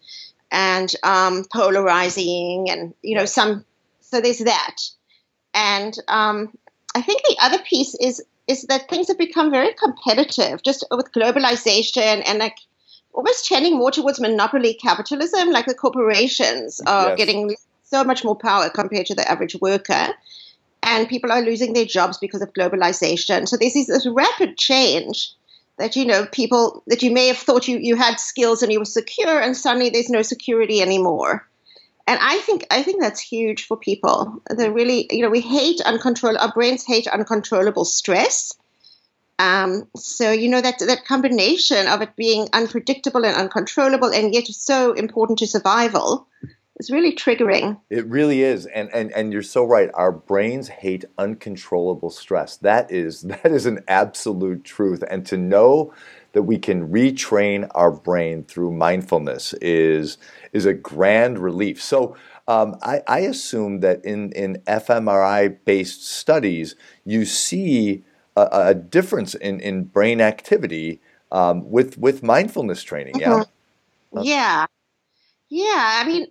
and 0.53 0.95
um, 1.03 1.45
polarizing, 1.51 2.67
and 2.71 2.95
you 3.03 3.17
know, 3.17 3.25
some. 3.25 3.65
So 4.01 4.21
there's 4.21 4.41
that, 4.41 4.77
and 5.55 5.97
um, 6.09 6.57
I 6.95 7.01
think 7.01 7.23
the 7.23 7.39
other 7.41 7.59
piece 7.59 7.95
is 7.95 8.23
is 8.47 8.65
that 8.65 8.89
things 8.89 9.09
have 9.09 9.19
become 9.19 9.51
very 9.51 9.73
competitive, 9.73 10.63
just 10.63 10.85
with 10.91 11.13
globalization 11.13 12.23
and 12.27 12.39
like 12.39 12.59
almost 13.13 13.47
trending 13.47 13.77
more 13.77 13.91
towards 13.91 14.21
monopoly 14.21 14.75
capitalism, 14.75 15.51
like 15.51 15.67
the 15.67 15.75
corporations 15.75 16.81
are 16.87 17.11
yes. 17.11 17.17
getting 17.17 17.57
so 17.83 18.05
much 18.05 18.25
more 18.25 18.37
power 18.37 18.71
compared 18.71 19.07
to 19.07 19.15
the 19.15 19.31
average 19.31 19.57
worker. 19.61 20.09
And 20.83 21.09
people 21.09 21.31
are 21.31 21.43
losing 21.43 21.75
their 21.75 21.85
jobs 21.85 22.19
because 22.19 22.43
of 22.43 22.53
globalization. 22.55 23.47
So 23.47 23.57
there's 23.57 23.75
this, 23.75 23.87
this 23.87 24.07
rapid 24.07 24.57
change 24.57 25.31
that, 25.79 25.95
you 25.95 26.05
know, 26.05 26.27
people 26.27 26.83
that 26.89 27.03
you 27.03 27.13
may 27.13 27.29
have 27.29 27.39
thought 27.39 27.69
you, 27.69 27.79
you 27.79 27.97
had 27.97 28.19
skills 28.19 28.63
and 28.63 28.73
you 28.73 28.79
were 28.79 28.85
secure, 28.85 29.41
and 29.41 29.57
suddenly 29.57 29.91
there's 29.91 30.11
no 30.11 30.23
security 30.23 30.83
anymore. 30.83 31.47
And 32.07 32.19
I 32.21 32.39
think 32.39 32.67
I 32.71 32.83
think 32.83 33.01
that's 33.01 33.21
huge 33.21 33.67
for 33.67 33.77
people. 33.77 34.43
They 34.51 34.69
really, 34.69 35.07
you 35.11 35.23
know, 35.23 35.31
we 35.31 35.41
hate 35.41 35.81
uncontrollable. 35.81 36.45
Our 36.45 36.53
brains 36.53 36.85
hate 36.85 37.07
uncontrollable 37.07 37.85
stress, 37.85 38.53
um, 39.43 39.89
so 39.97 40.31
you 40.31 40.49
know 40.49 40.61
that 40.61 40.79
that 40.79 41.05
combination 41.05 41.89
of 41.89 42.01
it 42.01 42.15
being 42.15 42.49
unpredictable 42.53 43.25
and 43.27 43.37
uncontrollable, 43.37 44.13
and 44.13 44.33
yet 44.33 44.47
so 44.47 44.93
important 44.93 45.41
to 45.41 45.49
survival, 45.49 46.29
is 46.77 46.93
really 46.93 47.13
triggering. 47.13 47.81
It 47.91 48.07
really 48.07 48.43
is, 48.43 48.67
and 48.67 48.89
and 48.95 49.11
and 49.11 49.33
you're 49.33 49.43
so 49.43 49.65
right. 49.65 49.91
Our 49.95 50.13
brains 50.13 50.69
hate 50.69 51.05
uncontrollable 51.19 52.11
stress. 52.11 52.57
That 52.59 52.93
is 52.93 53.23
that 53.33 53.47
is 53.47 53.67
an 53.67 53.81
absolute 53.89 54.63
truth, 54.63 55.03
and 55.11 55.27
to 55.27 55.37
know 55.37 55.93
that 56.35 56.45
we 56.45 56.57
can 56.57 56.89
retrain 56.89 57.69
our 57.75 57.91
brain 57.91 58.45
through 58.45 58.71
mindfulness 58.71 59.55
is 59.55 60.19
is 60.53 60.67
a 60.67 60.75
grand 60.75 61.41
relief. 61.41 61.83
So. 61.83 62.17
Um, 62.49 62.75
I, 62.83 63.03
I 63.07 63.19
assume 63.21 63.81
that 63.81 64.05
in, 64.05 64.33
in 64.33 64.57
fMRI 64.67 65.59
based 65.65 66.05
studies, 66.05 66.75
you 67.05 67.25
see 67.25 68.03
a, 68.37 68.49
a 68.53 68.75
difference 68.75 69.35
in, 69.35 69.61
in 69.61 69.85
brain 69.85 70.21
activity 70.21 71.01
um, 71.31 71.71
with 71.71 71.99
with 71.99 72.23
mindfulness 72.23 72.83
training. 72.83 73.19
Yeah. 73.19 73.45
Mm-hmm. 74.15 74.23
Yeah. 74.23 74.67
Yeah. 75.49 76.01
I 76.03 76.05
mean, 76.07 76.27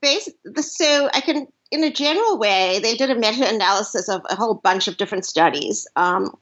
basically, 0.00 0.62
so 0.62 1.08
I 1.12 1.20
can, 1.20 1.46
in 1.70 1.84
a 1.84 1.90
general 1.90 2.38
way, 2.38 2.78
they 2.82 2.94
did 2.94 3.10
a 3.10 3.14
meta 3.14 3.48
analysis 3.48 4.08
of 4.08 4.22
a 4.28 4.34
whole 4.34 4.54
bunch 4.54 4.88
of 4.88 4.96
different 4.96 5.24
studies. 5.24 5.86
Um, 5.96 6.34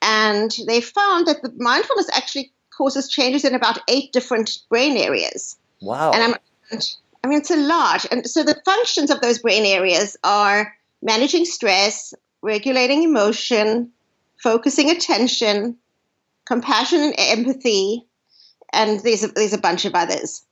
and 0.00 0.54
they 0.66 0.80
found 0.80 1.26
that 1.26 1.42
the 1.42 1.52
mindfulness 1.56 2.10
actually 2.14 2.52
causes 2.76 3.08
changes 3.08 3.44
in 3.44 3.54
about 3.54 3.78
eight 3.88 4.12
different 4.12 4.58
brain 4.68 4.96
areas. 4.96 5.56
Wow. 5.80 6.12
And 6.12 6.22
I'm, 6.22 6.34
I 7.22 7.28
mean, 7.28 7.38
it's 7.38 7.50
a 7.50 7.56
lot. 7.56 8.04
And 8.10 8.26
so 8.26 8.42
the 8.42 8.60
functions 8.64 9.10
of 9.10 9.20
those 9.20 9.38
brain 9.38 9.64
areas 9.64 10.16
are 10.24 10.74
managing 11.02 11.44
stress, 11.44 12.14
regulating 12.42 13.02
emotion, 13.02 13.90
focusing 14.42 14.90
attention, 14.90 15.76
compassion 16.46 17.00
and 17.00 17.14
empathy, 17.18 18.06
and 18.72 19.00
there's 19.00 19.24
a, 19.24 19.28
there's 19.28 19.52
a 19.52 19.58
bunch 19.58 19.84
of 19.84 19.94
others. 19.94 20.44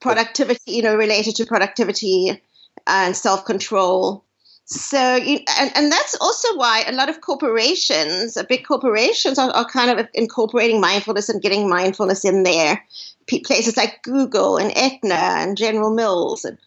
Productivity, 0.00 0.72
you 0.72 0.82
know, 0.82 0.96
related 0.96 1.36
to 1.36 1.46
productivity 1.46 2.42
and 2.86 3.16
self 3.16 3.44
control, 3.44 4.24
So, 4.68 5.14
you, 5.14 5.38
and, 5.58 5.70
and 5.76 5.92
that's 5.92 6.16
also 6.20 6.56
why 6.56 6.84
a 6.86 6.92
lot 6.92 7.08
of 7.08 7.20
corporations, 7.20 8.36
big 8.48 8.66
corporations, 8.66 9.38
are, 9.38 9.50
are 9.50 9.64
kind 9.64 9.96
of 9.96 10.06
incorporating 10.12 10.80
mindfulness 10.80 11.28
and 11.28 11.40
getting 11.40 11.68
mindfulness 11.68 12.24
in 12.24 12.42
there. 12.42 12.84
Places 13.44 13.76
like 13.76 14.02
Google 14.02 14.56
and 14.56 14.76
Aetna 14.76 15.14
and 15.14 15.56
General 15.56 15.94
Mills. 15.94 16.44
And 16.44 16.58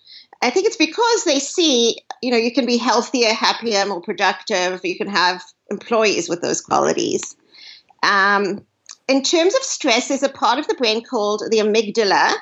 I 0.42 0.50
think 0.50 0.66
it's 0.66 0.78
because 0.78 1.24
they 1.26 1.40
see, 1.40 1.98
you 2.22 2.32
know, 2.32 2.38
you 2.38 2.54
can 2.54 2.66
be 2.66 2.78
healthier, 2.78 3.34
happier, 3.34 3.86
more 3.86 4.02
productive. 4.02 4.80
You 4.84 4.98
can 4.98 5.10
have 5.10 5.44
employees 5.72 6.30
with 6.30 6.42
those 6.42 6.62
qualities. 6.62 7.36
Um, 8.04 8.66
in 9.08 9.24
terms 9.24 9.56
of 9.56 9.64
stress, 9.64 10.08
there's 10.08 10.24
a 10.24 10.30
part 10.30 10.60
of 10.60 10.68
the 10.68 10.76
brain 10.76 11.04
called 11.04 11.44
the 11.50 11.58
amygdala, 11.58 12.34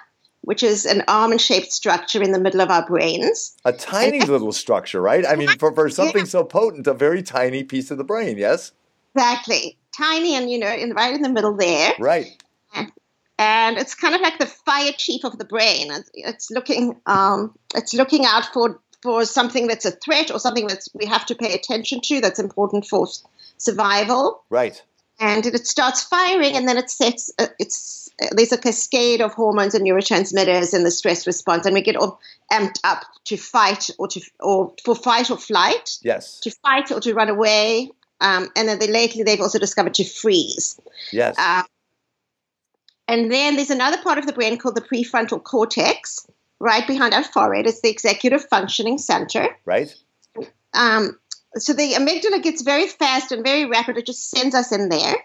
which 0.41 0.63
is 0.63 0.85
an 0.85 1.03
almond 1.07 1.41
shaped 1.41 1.71
structure 1.71 2.21
in 2.21 2.31
the 2.31 2.39
middle 2.39 2.61
of 2.61 2.69
our 2.69 2.85
brains. 2.85 3.55
A 3.65 3.73
tiny 3.73 4.21
little 4.21 4.51
structure, 4.51 5.01
right? 5.01 5.25
I 5.25 5.35
mean, 5.35 5.49
for, 5.59 5.73
for 5.73 5.89
something 5.89 6.21
yeah. 6.21 6.29
so 6.29 6.43
potent, 6.43 6.87
a 6.87 6.93
very 6.93 7.21
tiny 7.21 7.63
piece 7.63 7.91
of 7.91 7.97
the 7.97 8.03
brain, 8.03 8.37
yes? 8.37 8.71
Exactly. 9.15 9.77
Tiny 9.97 10.35
and, 10.35 10.49
you 10.49 10.59
know, 10.59 10.71
in, 10.71 10.93
right 10.93 11.13
in 11.13 11.21
the 11.21 11.29
middle 11.29 11.55
there. 11.55 11.93
Right. 11.99 12.41
And 13.39 13.77
it's 13.77 13.93
kind 13.93 14.15
of 14.15 14.21
like 14.21 14.39
the 14.39 14.47
fire 14.47 14.93
chief 14.97 15.23
of 15.23 15.37
the 15.37 15.45
brain. 15.45 15.91
It's, 15.91 16.09
it's 16.13 16.51
looking, 16.51 16.99
um, 17.05 17.55
it's 17.75 17.93
looking 17.93 18.25
out 18.25 18.45
for 18.51 18.79
for 19.03 19.25
something 19.25 19.67
that's 19.67 19.85
a 19.85 19.91
threat 19.91 20.31
or 20.31 20.39
something 20.39 20.67
that 20.67 20.87
we 20.93 21.05
have 21.05 21.25
to 21.27 21.35
pay 21.35 21.53
attention 21.53 22.01
to 22.01 22.21
that's 22.21 22.39
important 22.39 22.85
for 22.85 23.07
survival. 23.57 24.43
Right. 24.49 24.81
And 25.19 25.45
it 25.45 25.65
starts 25.65 26.03
firing, 26.03 26.55
and 26.55 26.67
then 26.67 26.77
it 26.77 26.91
sets. 26.91 27.31
Uh, 27.39 27.47
it's 27.57 28.07
there's 28.31 28.51
a 28.51 28.57
cascade 28.57 29.19
of 29.19 29.33
hormones 29.33 29.73
and 29.73 29.83
neurotransmitters 29.83 30.75
in 30.75 30.83
the 30.83 30.91
stress 30.91 31.25
response, 31.25 31.65
and 31.65 31.73
we 31.73 31.81
get 31.81 31.95
all 31.95 32.19
amped 32.51 32.79
up 32.83 33.03
to 33.25 33.35
fight 33.35 33.89
or 33.97 34.07
to 34.09 34.21
or 34.39 34.73
for 34.83 34.93
fight 34.93 35.31
or 35.31 35.37
flight. 35.37 35.97
Yes. 36.03 36.39
To 36.41 36.51
fight 36.51 36.91
or 36.91 36.99
to 36.99 37.15
run 37.15 37.29
away, 37.29 37.89
um, 38.21 38.49
and 38.55 38.67
then 38.67 38.77
they, 38.77 38.87
lately 38.87 39.23
they've 39.23 39.41
also 39.41 39.57
discovered 39.57 39.95
to 39.95 40.03
freeze. 40.03 40.79
Yes. 41.11 41.35
Uh, 41.39 41.63
and 43.07 43.31
then 43.31 43.55
there's 43.55 43.71
another 43.71 44.01
part 44.03 44.17
of 44.17 44.27
the 44.27 44.33
brain 44.33 44.57
called 44.57 44.75
the 44.75 44.81
prefrontal 44.81 45.41
cortex, 45.43 46.27
right 46.59 46.85
behind 46.87 47.13
our 47.13 47.23
forehead. 47.23 47.67
It's 47.67 47.81
the 47.81 47.89
executive 47.89 48.45
functioning 48.45 48.97
center. 48.97 49.49
Right. 49.65 49.93
Um, 50.73 51.17
so 51.55 51.73
the 51.73 51.93
amygdala 51.93 52.41
gets 52.43 52.61
very 52.61 52.87
fast 52.87 53.31
and 53.31 53.43
very 53.43 53.65
rapid. 53.65 53.97
It 53.97 54.05
just 54.05 54.29
sends 54.29 54.55
us 54.55 54.71
in 54.71 54.89
there. 54.89 55.15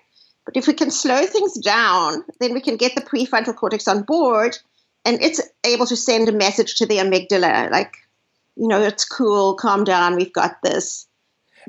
But 0.44 0.56
if 0.56 0.66
we 0.66 0.72
can 0.72 0.90
slow 0.90 1.24
things 1.24 1.54
down, 1.58 2.24
then 2.40 2.52
we 2.52 2.60
can 2.60 2.76
get 2.76 2.94
the 2.94 3.00
prefrontal 3.00 3.54
cortex 3.54 3.86
on 3.86 4.02
board 4.02 4.58
and 5.04 5.22
it's 5.22 5.40
able 5.64 5.86
to 5.86 5.96
send 5.96 6.28
a 6.28 6.32
message 6.32 6.76
to 6.76 6.86
the 6.86 6.98
amygdala 6.98 7.70
like, 7.70 7.94
you 8.56 8.68
know, 8.68 8.82
it's 8.82 9.04
cool, 9.04 9.54
calm 9.54 9.84
down, 9.84 10.16
we've 10.16 10.32
got 10.32 10.62
this. 10.62 11.06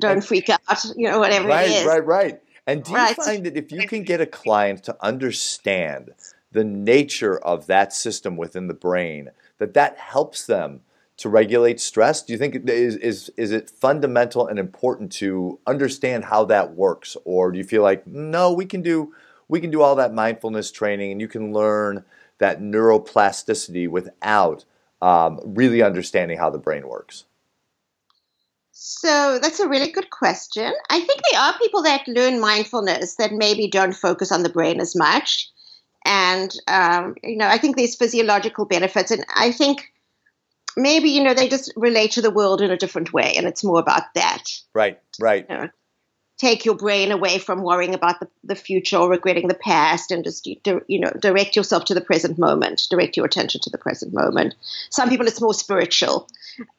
Don't 0.00 0.12
and, 0.12 0.24
freak 0.24 0.50
out, 0.50 0.60
you 0.96 1.08
know, 1.10 1.18
whatever 1.20 1.48
right, 1.48 1.68
it 1.68 1.72
is. 1.72 1.86
Right, 1.86 2.04
right, 2.04 2.40
And 2.66 2.82
do 2.82 2.90
you 2.90 2.96
right. 2.96 3.16
find 3.16 3.46
that 3.46 3.56
if 3.56 3.70
you 3.70 3.86
can 3.86 4.02
get 4.02 4.20
a 4.20 4.26
client 4.26 4.84
to 4.84 4.96
understand 5.00 6.10
the 6.50 6.64
nature 6.64 7.38
of 7.38 7.66
that 7.66 7.92
system 7.92 8.36
within 8.36 8.66
the 8.66 8.74
brain, 8.74 9.30
that 9.58 9.74
that 9.74 9.98
helps 9.98 10.46
them 10.46 10.80
to 11.16 11.28
regulate 11.28 11.80
stress? 11.80 12.22
Do 12.22 12.32
you 12.32 12.38
think 12.38 12.68
is 12.68 12.96
is 12.96 13.30
is 13.36 13.52
it 13.52 13.70
fundamental 13.70 14.46
and 14.46 14.58
important 14.58 15.12
to 15.12 15.58
understand 15.66 16.24
how 16.24 16.44
that 16.46 16.74
works, 16.74 17.16
or 17.24 17.52
do 17.52 17.58
you 17.58 17.64
feel 17.64 17.82
like 17.82 18.06
no, 18.06 18.52
we 18.52 18.66
can 18.66 18.82
do 18.82 19.14
we 19.48 19.60
can 19.60 19.70
do 19.70 19.82
all 19.82 19.94
that 19.96 20.14
mindfulness 20.14 20.70
training 20.70 21.12
and 21.12 21.20
you 21.20 21.28
can 21.28 21.52
learn 21.52 22.04
that 22.38 22.60
neuroplasticity 22.60 23.88
without 23.88 24.64
um, 25.00 25.38
really 25.44 25.82
understanding 25.82 26.38
how 26.38 26.50
the 26.50 26.58
brain 26.58 26.88
works? 26.88 27.24
So 28.72 29.38
that's 29.38 29.60
a 29.60 29.68
really 29.68 29.90
good 29.92 30.10
question. 30.10 30.72
I 30.90 31.00
think 31.00 31.20
there 31.30 31.40
are 31.40 31.56
people 31.58 31.82
that 31.84 32.08
learn 32.08 32.40
mindfulness 32.40 33.14
that 33.16 33.32
maybe 33.32 33.68
don't 33.68 33.92
focus 33.94 34.32
on 34.32 34.42
the 34.42 34.48
brain 34.48 34.80
as 34.80 34.96
much. 34.96 35.48
And, 36.04 36.54
um, 36.68 37.14
you 37.22 37.36
know, 37.36 37.48
I 37.48 37.58
think 37.58 37.76
there's 37.76 37.96
physiological 37.96 38.66
benefits. 38.66 39.10
And 39.10 39.24
I 39.34 39.52
think 39.52 39.90
maybe 40.76 41.10
you 41.10 41.22
know 41.22 41.34
they 41.34 41.48
just 41.48 41.72
relate 41.76 42.12
to 42.12 42.22
the 42.22 42.30
world 42.30 42.60
in 42.60 42.70
a 42.70 42.76
different 42.76 43.12
way 43.12 43.34
and 43.36 43.46
it's 43.46 43.64
more 43.64 43.78
about 43.78 44.02
that 44.14 44.44
right 44.74 45.00
right 45.20 45.46
you 45.48 45.56
know, 45.56 45.68
take 46.36 46.64
your 46.64 46.74
brain 46.74 47.12
away 47.12 47.38
from 47.38 47.62
worrying 47.62 47.94
about 47.94 48.18
the, 48.18 48.28
the 48.42 48.56
future 48.56 48.96
or 48.96 49.08
regretting 49.08 49.48
the 49.48 49.54
past 49.54 50.10
and 50.10 50.24
just 50.24 50.46
you 50.46 51.00
know 51.00 51.10
direct 51.20 51.56
yourself 51.56 51.84
to 51.84 51.94
the 51.94 52.00
present 52.00 52.38
moment 52.38 52.86
direct 52.90 53.16
your 53.16 53.26
attention 53.26 53.60
to 53.60 53.70
the 53.70 53.78
present 53.78 54.12
moment 54.12 54.54
some 54.90 55.08
people 55.08 55.26
it's 55.26 55.40
more 55.40 55.54
spiritual 55.54 56.28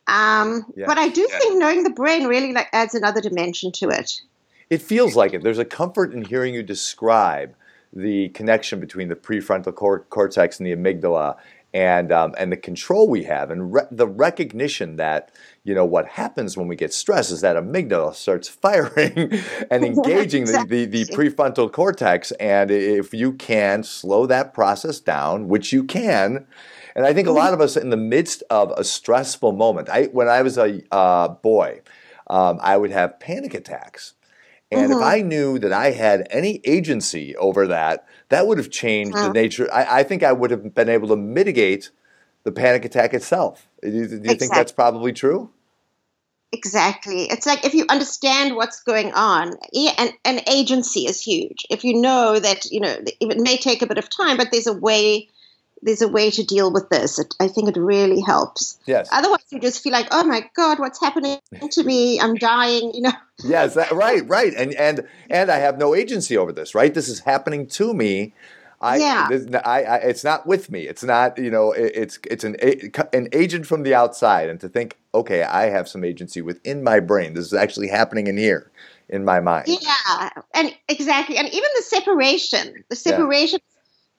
um, 0.08 0.66
yes. 0.76 0.88
but 0.88 0.98
i 0.98 1.08
do 1.08 1.22
yes. 1.22 1.42
think 1.42 1.58
knowing 1.58 1.84
the 1.84 1.90
brain 1.90 2.28
really 2.28 2.54
like 2.54 2.68
adds 2.74 2.96
another 2.96 3.22
dimension 3.22 3.72
to 3.72 3.90
it 3.90 4.22
it 4.70 4.82
feels 4.82 5.16
like 5.16 5.34
it 5.34 5.44
there's 5.44 5.60
a 5.60 5.66
comfort 5.66 6.14
in 6.14 6.24
hearing 6.24 6.54
you 6.54 6.64
describe 6.64 7.56
the 7.96 8.30
connection 8.30 8.80
between 8.80 9.08
the 9.08 9.16
prefrontal 9.16 9.74
cor- 9.74 10.06
cortex 10.10 10.60
and 10.60 10.68
the 10.68 10.76
amygdala 10.76 11.38
and 11.76 12.14
um, 12.14 12.34
and 12.38 12.54
the 12.54 12.58
control 12.58 13.10
we 13.10 13.24
have 13.24 13.52
and 13.52 13.74
re- 13.74 13.88
the 13.92 14.08
recognition 14.08 14.96
that 14.96 15.32
you 15.66 15.76
know 15.76 15.84
what 15.84 16.08
happens 16.08 16.56
when 16.56 16.70
we 16.70 16.76
get 16.76 16.94
stressed 16.94 17.32
is 17.32 17.42
that 17.42 17.58
amygdala 17.58 18.16
starts 18.16 18.48
firing 18.64 19.34
and 19.70 19.84
engaging 19.86 20.44
exactly. 20.44 20.86
the, 20.86 21.04
the, 21.04 21.04
the 21.04 21.16
prefrontal 21.16 21.72
cortex 21.72 22.32
and 22.34 22.72
if 22.72 23.14
you 23.14 23.34
can 23.34 23.84
slow 23.84 24.26
that 24.26 24.54
process 24.54 25.02
down 25.02 25.50
which 25.50 25.74
you 25.74 25.84
can 25.84 26.48
and 26.96 27.06
i 27.06 27.14
think 27.14 27.28
a 27.28 27.32
lot 27.32 27.54
of 27.54 27.60
us 27.60 27.76
in 27.76 27.90
the 27.90 27.98
midst 27.98 28.42
of 28.50 28.72
a 28.78 28.84
stressful 28.84 29.52
moment 29.52 29.90
i 29.90 30.06
when 30.06 30.30
i 30.30 30.42
was 30.42 30.58
a 30.58 30.82
uh, 30.92 31.28
boy 31.28 31.82
um, 32.28 32.58
i 32.62 32.78
would 32.78 32.92
have 32.92 33.20
panic 33.20 33.54
attacks 33.54 34.14
and 34.72 34.92
mm-hmm. 34.92 35.00
if 35.00 35.06
I 35.06 35.22
knew 35.22 35.60
that 35.60 35.72
I 35.72 35.92
had 35.92 36.28
any 36.32 36.60
agency 36.64 37.36
over 37.38 37.68
that, 37.68 38.08
that 38.30 38.48
would 38.48 38.58
have 38.58 38.72
changed 38.72 39.16
the 39.16 39.32
nature. 39.32 39.72
I, 39.72 40.00
I, 40.00 40.04
think 40.04 40.24
I 40.24 40.32
would 40.32 40.50
have 40.52 40.74
been 40.74 40.90
able 40.90 41.08
to 41.10 41.16
mitigate 41.16 41.92
the 42.44 42.52
panic 42.52 42.84
attack 42.84 43.14
itself. 43.14 43.68
Do 43.82 43.90
you, 43.90 43.94
do 43.94 44.00
you 44.00 44.06
exactly. 44.06 44.38
think 44.38 44.54
that's 44.54 44.72
probably 44.72 45.14
true? 45.14 45.52
Exactly. 46.52 47.24
It's 47.24 47.46
like 47.46 47.66
if 47.66 47.74
you 47.74 47.86
understand 47.90 48.56
what's 48.56 48.82
going 48.82 49.12
on, 49.14 49.54
yeah, 49.72 49.92
and 49.98 50.14
an 50.24 50.40
agency 50.48 51.02
is 51.02 51.22
huge. 51.22 51.66
If 51.70 51.84
you 51.84 52.00
know 52.00 52.40
that, 52.40 52.66
you 52.72 52.80
know, 52.80 52.98
it 53.20 53.38
may 53.38 53.58
take 53.58 53.82
a 53.82 53.88
bit 53.88 53.98
of 53.98 54.10
time, 54.10 54.38
but 54.38 54.50
there's 54.52 54.68
a 54.68 54.74
way 54.74 55.30
there's 55.86 56.02
a 56.02 56.08
way 56.08 56.32
to 56.32 56.44
deal 56.44 56.74
with 56.74 56.90
this. 56.90 57.20
It, 57.20 57.36
I 57.40 57.48
think 57.48 57.70
it 57.70 57.80
really 57.80 58.20
helps. 58.20 58.80
Yes. 58.86 59.08
Otherwise, 59.12 59.46
you 59.52 59.60
just 59.60 59.84
feel 59.84 59.94
like, 59.94 60.08
oh 60.12 60.24
my 60.24 60.50
god, 60.56 60.80
what's 60.80 61.00
happening 61.00 61.38
to 61.72 61.84
me? 61.84 62.20
I'm 62.20 62.36
dying. 62.36 62.92
You 62.94 63.02
know. 63.02 63.14
yes. 63.44 63.76
That, 63.76 63.92
right. 63.92 64.28
Right. 64.28 64.54
And 64.56 64.74
and 64.74 65.08
and 65.30 65.52
I 65.52 65.58
have 65.58 65.78
no 65.78 65.96
agency 65.96 66.36
over 66.36 66.52
this. 66.52 66.74
Right. 66.74 66.94
This 66.94 67.08
is 67.08 67.20
happening 67.20 67.68
to 67.68 67.94
me. 67.94 68.34
I, 68.82 68.98
yeah. 68.98 69.28
This, 69.30 69.48
I, 69.64 69.84
I, 69.84 69.96
it's 69.98 70.24
not 70.24 70.46
with 70.46 70.70
me. 70.70 70.82
It's 70.82 71.04
not. 71.04 71.38
You 71.38 71.52
know. 71.52 71.72
It, 71.72 71.92
it's 71.96 72.20
it's 72.30 72.44
an 72.44 72.56
an 73.14 73.30
agent 73.32 73.68
from 73.68 73.84
the 73.84 73.94
outside, 73.94 74.50
and 74.50 74.60
to 74.62 74.68
think, 74.68 74.98
okay, 75.14 75.44
I 75.44 75.70
have 75.70 75.88
some 75.88 76.04
agency 76.04 76.42
within 76.42 76.84
my 76.84 77.00
brain. 77.00 77.36
This 77.36 77.46
is 77.46 77.54
actually 77.54 77.90
happening 77.90 78.26
in 78.26 78.38
here 78.38 78.72
in 79.08 79.24
my 79.24 79.40
mind. 79.40 79.68
Yeah, 79.68 80.30
and 80.56 80.76
exactly, 80.90 81.38
and 81.38 81.48
even 81.48 81.70
the 81.76 81.84
separation, 81.84 82.84
the 82.90 82.96
separation 82.96 83.60
yeah 83.62 83.75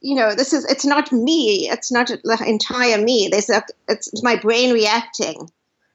you 0.06 0.14
know, 0.14 0.36
this 0.36 0.52
is 0.52 0.64
it's 0.66 0.86
not 0.86 1.10
me. 1.10 1.68
It's 1.68 1.90
not 1.90 2.06
the 2.06 2.44
entire 2.46 3.02
me. 3.02 3.28
There's 3.30 3.50
a 3.50 3.62
it's 3.88 4.22
my 4.22 4.36
brain 4.36 4.72
reacting. 4.72 5.50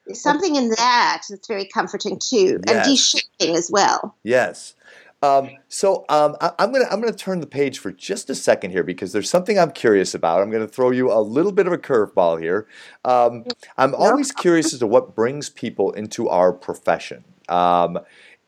There's 0.06 0.20
something 0.20 0.54
in 0.54 0.68
that 0.68 1.22
that's 1.30 1.46
very 1.48 1.64
comforting 1.64 2.18
too, 2.18 2.60
yes. 2.66 2.74
and 2.76 2.84
de-shaping 2.84 3.56
as 3.56 3.70
well. 3.70 4.14
Yes. 4.22 4.74
Um, 5.22 5.50
so 5.68 6.04
um, 6.10 6.36
I, 6.42 6.52
am 6.58 6.72
gonna 6.72 6.84
I'm 6.90 7.00
gonna 7.00 7.12
turn 7.12 7.40
the 7.40 7.46
page 7.46 7.78
for 7.78 7.90
just 7.90 8.28
a 8.28 8.34
second 8.34 8.72
here 8.72 8.82
because 8.82 9.12
there's 9.12 9.30
something 9.30 9.58
I'm 9.58 9.70
curious 9.70 10.14
about. 10.14 10.42
I'm 10.42 10.50
gonna 10.50 10.68
throw 10.68 10.90
you 10.90 11.10
a 11.10 11.22
little 11.22 11.52
bit 11.52 11.66
of 11.66 11.72
a 11.72 11.78
curveball 11.78 12.38
here. 12.38 12.66
Um, 13.06 13.46
I'm 13.78 13.94
always 13.94 14.30
curious 14.30 14.74
as 14.74 14.80
to 14.80 14.86
what 14.86 15.14
brings 15.14 15.48
people 15.48 15.90
into 15.92 16.28
our 16.28 16.52
profession. 16.52 17.24
Um, 17.48 17.98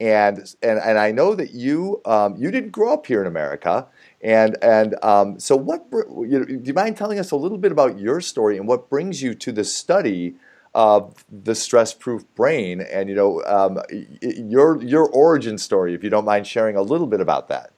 and, 0.01 0.39
and 0.63 0.79
and 0.81 0.99
I 0.99 1.13
know 1.13 1.35
that 1.35 1.53
you 1.53 2.03
um, 2.05 2.37
you 2.37 2.51
didn't 2.51 2.71
grow 2.71 2.93
up 2.93 3.07
here 3.07 3.23
in 3.23 3.27
America. 3.27 3.87
And 4.25 4.57
and 4.63 4.97
um, 5.05 5.39
so, 5.39 5.55
what 5.55 5.87
you 5.93 6.39
know, 6.39 6.45
do 6.47 6.63
you 6.65 6.73
mind 6.73 6.97
telling 6.97 7.19
us 7.19 7.31
a 7.31 7.37
little 7.37 7.59
bit 7.59 7.71
about 7.71 7.99
your 7.99 8.23
story 8.23 8.57
and 8.57 8.67
what 8.67 8.89
brings 8.89 9.23
you 9.23 9.35
to 9.35 9.53
the 9.53 9.65
study 9.65 10.35
of 10.75 11.25
the 11.31 11.55
stress-proof 11.55 12.25
brain, 12.35 12.81
and 12.81 13.11
you 13.11 13.15
know 13.15 13.45
um, 13.45 13.79
your 14.21 14.83
your 14.83 15.11
origin 15.11 15.59
story, 15.59 15.95
if 15.95 16.03
you 16.03 16.09
don't 16.09 16.25
mind 16.25 16.47
sharing 16.47 16.75
a 16.75 16.81
little 16.81 17.07
bit 17.07 17.21
about 17.21 17.49
that? 17.49 17.73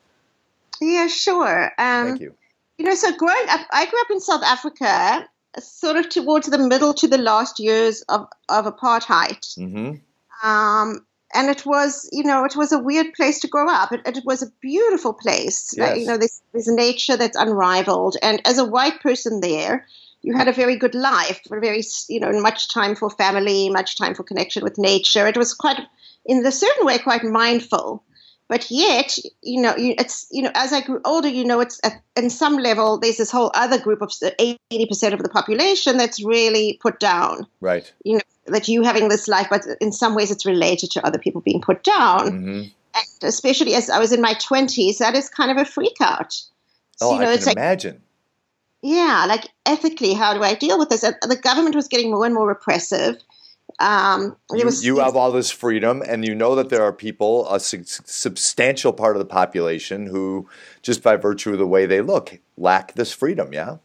Yeah, 0.80 1.08
sure. 1.08 1.72
Um, 1.78 2.06
Thank 2.10 2.20
you. 2.20 2.34
You 2.78 2.84
know, 2.84 2.94
so 2.94 3.14
growing 3.16 3.48
up, 3.48 3.66
I 3.72 3.86
grew 3.86 4.00
up 4.02 4.10
in 4.12 4.20
South 4.20 4.44
Africa, 4.44 5.26
sort 5.58 5.96
of 5.96 6.08
towards 6.10 6.46
the 6.46 6.58
middle 6.58 6.94
to 6.94 7.08
the 7.08 7.18
last 7.18 7.58
years 7.58 8.02
of 8.02 8.28
of 8.48 8.66
apartheid. 8.66 9.40
Mm-hmm. 9.58 10.48
Um, 10.48 11.04
and 11.36 11.48
it 11.48 11.66
was 11.66 12.08
you 12.12 12.24
know 12.24 12.44
it 12.44 12.56
was 12.56 12.72
a 12.72 12.78
weird 12.78 13.12
place 13.14 13.40
to 13.40 13.48
grow 13.48 13.68
up 13.68 13.92
it, 13.92 14.00
it 14.06 14.24
was 14.24 14.42
a 14.42 14.50
beautiful 14.60 15.12
place 15.12 15.78
uh, 15.78 15.84
yes. 15.84 15.98
you 15.98 16.06
know 16.06 16.16
there's, 16.16 16.42
there's 16.52 16.68
nature 16.68 17.16
that's 17.16 17.36
unrivaled 17.36 18.16
and 18.22 18.40
as 18.44 18.58
a 18.58 18.64
white 18.64 19.00
person 19.00 19.40
there 19.40 19.86
you 20.26 20.36
had 20.36 20.48
a 20.48 20.52
very 20.52 20.76
good 20.76 20.96
life, 20.96 21.40
very 21.48 21.82
you 22.08 22.18
know 22.18 22.32
much 22.40 22.72
time 22.74 22.96
for 22.96 23.08
family, 23.10 23.70
much 23.70 23.96
time 23.96 24.12
for 24.12 24.24
connection 24.24 24.64
with 24.64 24.76
nature. 24.76 25.26
It 25.28 25.36
was 25.36 25.54
quite, 25.54 25.80
in 26.24 26.44
a 26.44 26.50
certain 26.50 26.84
way, 26.84 26.98
quite 26.98 27.22
mindful. 27.22 28.02
But 28.48 28.70
yet, 28.70 29.18
you 29.42 29.60
know, 29.60 29.74
it's 29.76 30.28
you 30.30 30.40
know, 30.40 30.52
as 30.54 30.72
I 30.72 30.80
grew 30.80 31.00
older, 31.04 31.26
you 31.26 31.44
know, 31.44 31.58
it's 31.58 31.80
at, 31.82 32.00
in 32.14 32.30
some 32.30 32.58
level 32.58 32.96
there's 32.96 33.16
this 33.16 33.30
whole 33.30 33.50
other 33.54 33.76
group 33.76 34.00
of 34.02 34.12
eighty 34.38 34.86
percent 34.86 35.14
of 35.14 35.22
the 35.22 35.28
population 35.28 35.96
that's 35.96 36.24
really 36.24 36.78
put 36.80 37.00
down. 37.00 37.46
Right. 37.60 37.92
You 38.04 38.14
know 38.14 38.20
that 38.46 38.68
you 38.68 38.84
having 38.84 39.08
this 39.08 39.26
life, 39.26 39.48
but 39.50 39.66
in 39.80 39.90
some 39.90 40.14
ways 40.14 40.30
it's 40.30 40.46
related 40.46 40.92
to 40.92 41.04
other 41.04 41.18
people 41.18 41.40
being 41.40 41.60
put 41.60 41.82
down. 41.82 42.20
Mm-hmm. 42.28 42.62
And 42.94 43.22
especially 43.22 43.74
as 43.74 43.90
I 43.90 43.98
was 43.98 44.12
in 44.12 44.20
my 44.20 44.34
twenties, 44.34 44.98
that 44.98 45.16
is 45.16 45.28
kind 45.28 45.50
of 45.50 45.56
a 45.56 45.68
freak 45.68 45.96
out. 46.00 46.40
Oh, 47.00 47.14
you 47.14 47.20
know, 47.20 47.30
I 47.30 47.34
it's 47.34 47.44
can 47.44 47.50
like, 47.50 47.56
imagine. 47.56 48.00
yeah, 48.80 49.26
like 49.28 49.48
ethically, 49.66 50.14
how 50.14 50.34
do 50.34 50.44
I 50.44 50.54
deal 50.54 50.78
with 50.78 50.88
this? 50.88 51.02
And 51.02 51.16
the 51.22 51.36
government 51.36 51.74
was 51.74 51.88
getting 51.88 52.12
more 52.12 52.24
and 52.24 52.34
more 52.34 52.46
repressive. 52.46 53.16
Um, 53.78 54.36
You, 54.52 54.64
was 54.64 54.84
you 54.84 54.98
have 54.98 55.16
all 55.16 55.30
this 55.32 55.50
freedom, 55.50 56.02
and 56.06 56.24
you 56.24 56.34
know 56.34 56.54
that 56.54 56.70
there 56.70 56.82
are 56.82 56.92
people, 56.92 57.46
a 57.52 57.60
su- 57.60 57.82
substantial 57.84 58.92
part 58.92 59.16
of 59.16 59.20
the 59.20 59.26
population, 59.26 60.06
who, 60.06 60.48
just 60.82 61.02
by 61.02 61.16
virtue 61.16 61.52
of 61.52 61.58
the 61.58 61.66
way 61.66 61.84
they 61.86 62.00
look, 62.00 62.38
lack 62.56 62.94
this 62.94 63.12
freedom. 63.12 63.52
Yeah. 63.52 63.76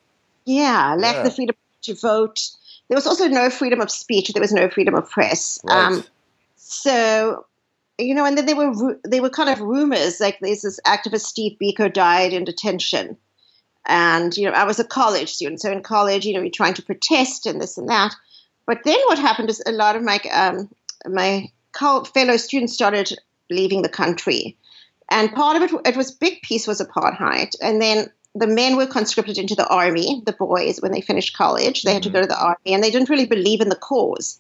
yeah, 0.45 0.95
lack 0.97 1.17
Yeah. 1.17 1.23
the 1.23 1.31
freedom 1.31 1.55
to 1.83 1.95
vote. 1.95 2.39
There 2.87 2.95
was 2.95 3.07
also 3.07 3.27
no 3.27 3.49
freedom 3.49 3.81
of 3.81 3.91
speech. 3.91 4.29
There 4.29 4.41
was 4.41 4.53
no 4.53 4.69
freedom 4.69 4.95
of 4.95 5.09
press. 5.09 5.59
Right. 5.63 5.85
Um, 5.85 6.03
so 6.55 7.45
you 7.97 8.15
know 8.15 8.25
and 8.25 8.37
then 8.37 8.45
there 8.45 8.55
were 8.55 8.97
there 9.03 9.21
were 9.21 9.29
kind 9.29 9.49
of 9.49 9.59
rumors 9.59 10.19
like 10.19 10.39
there's 10.39 10.61
this 10.61 10.79
activist 10.87 11.21
steve 11.21 11.57
biko 11.61 11.91
died 11.91 12.33
in 12.33 12.43
detention 12.45 13.17
and 13.85 14.35
you 14.37 14.45
know 14.49 14.55
i 14.55 14.63
was 14.63 14.79
a 14.79 14.83
college 14.83 15.29
student 15.29 15.59
so 15.61 15.71
in 15.71 15.83
college 15.83 16.25
you 16.25 16.33
know 16.33 16.41
you're 16.41 16.49
trying 16.49 16.73
to 16.73 16.81
protest 16.81 17.45
and 17.45 17.61
this 17.61 17.77
and 17.77 17.89
that 17.89 18.15
but 18.71 18.83
then 18.85 18.99
what 19.07 19.19
happened 19.19 19.49
is 19.49 19.61
a 19.65 19.71
lot 19.71 19.95
of 19.95 20.03
my 20.03 20.19
um, 20.31 20.69
my 21.05 21.51
fellow 22.13 22.37
students 22.37 22.73
started 22.73 23.11
leaving 23.49 23.81
the 23.81 23.89
country 23.89 24.57
and 25.09 25.33
part 25.33 25.57
of 25.57 25.63
it 25.63 25.71
it 25.85 25.97
was 25.97 26.11
big 26.11 26.41
piece 26.41 26.67
was 26.67 26.81
apartheid 26.81 27.55
and 27.61 27.81
then 27.81 28.09
the 28.33 28.47
men 28.47 28.77
were 28.77 28.87
conscripted 28.87 29.37
into 29.37 29.55
the 29.55 29.67
army 29.67 30.21
the 30.25 30.33
boys 30.33 30.79
when 30.81 30.93
they 30.93 31.01
finished 31.01 31.35
college 31.35 31.83
they 31.83 31.93
had 31.93 32.03
to 32.03 32.09
go 32.09 32.21
to 32.21 32.27
the 32.27 32.41
army 32.41 32.73
and 32.73 32.83
they 32.83 32.91
didn't 32.91 33.09
really 33.09 33.25
believe 33.25 33.61
in 33.61 33.69
the 33.69 33.75
cause 33.75 34.39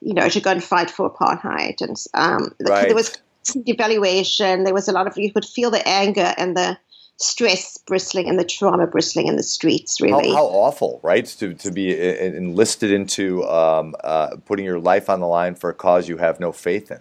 you 0.00 0.14
know, 0.14 0.28
to 0.28 0.40
go 0.40 0.50
and 0.50 0.62
fight 0.62 0.90
for 0.90 1.10
apartheid. 1.10 1.80
And 1.80 1.96
um, 2.14 2.54
Right. 2.60 2.86
there 2.86 2.94
was 2.94 3.16
devaluation. 3.48 4.64
There 4.64 4.74
was 4.74 4.88
a 4.88 4.92
lot 4.92 5.06
of, 5.06 5.18
you 5.18 5.32
could 5.32 5.44
feel 5.44 5.70
the 5.70 5.86
anger 5.86 6.34
and 6.36 6.56
the 6.56 6.78
stress 7.20 7.76
bristling 7.78 8.28
and 8.28 8.38
the 8.38 8.44
trauma 8.44 8.86
bristling 8.86 9.26
in 9.26 9.36
the 9.36 9.42
streets, 9.42 10.00
really. 10.00 10.30
how 10.30 10.44
awful, 10.44 11.00
right? 11.02 11.26
To, 11.26 11.54
to 11.54 11.70
be 11.70 11.98
enlisted 11.98 12.92
into 12.92 13.44
um, 13.48 13.94
uh, 14.02 14.36
putting 14.44 14.64
your 14.64 14.78
life 14.78 15.10
on 15.10 15.20
the 15.20 15.26
line 15.26 15.54
for 15.54 15.70
a 15.70 15.74
cause 15.74 16.08
you 16.08 16.16
have 16.18 16.38
no 16.38 16.52
faith 16.52 16.90
in. 16.90 17.00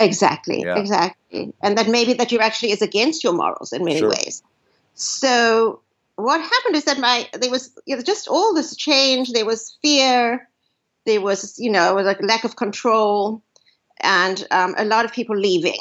Exactly, 0.00 0.62
Yeah. 0.62 0.78
exactly. 0.78 1.52
And 1.62 1.78
that 1.78 1.88
maybe 1.88 2.14
that 2.14 2.32
you're 2.32 2.42
actually 2.42 2.72
is 2.72 2.82
against 2.82 3.24
your 3.24 3.32
morals 3.32 3.72
in 3.72 3.84
many 3.84 4.00
Sure. 4.00 4.10
ways. 4.10 4.42
So 4.94 5.80
what 6.16 6.40
happened 6.40 6.76
is 6.76 6.84
that 6.84 6.98
my 6.98 7.28
there 7.34 7.50
was 7.50 7.70
you 7.86 7.96
know, 7.96 8.02
just 8.02 8.28
all 8.28 8.54
this 8.54 8.74
change. 8.76 9.32
There 9.32 9.46
was 9.46 9.78
fear. 9.82 10.48
There 11.04 11.20
was 11.20 11.58
you 11.58 11.70
know 11.70 11.90
it 11.90 11.94
was 11.94 12.06
like 12.06 12.22
lack 12.22 12.44
of 12.44 12.56
control, 12.56 13.42
and 14.00 14.46
um, 14.50 14.74
a 14.76 14.84
lot 14.84 15.04
of 15.04 15.12
people 15.12 15.36
leaving. 15.36 15.78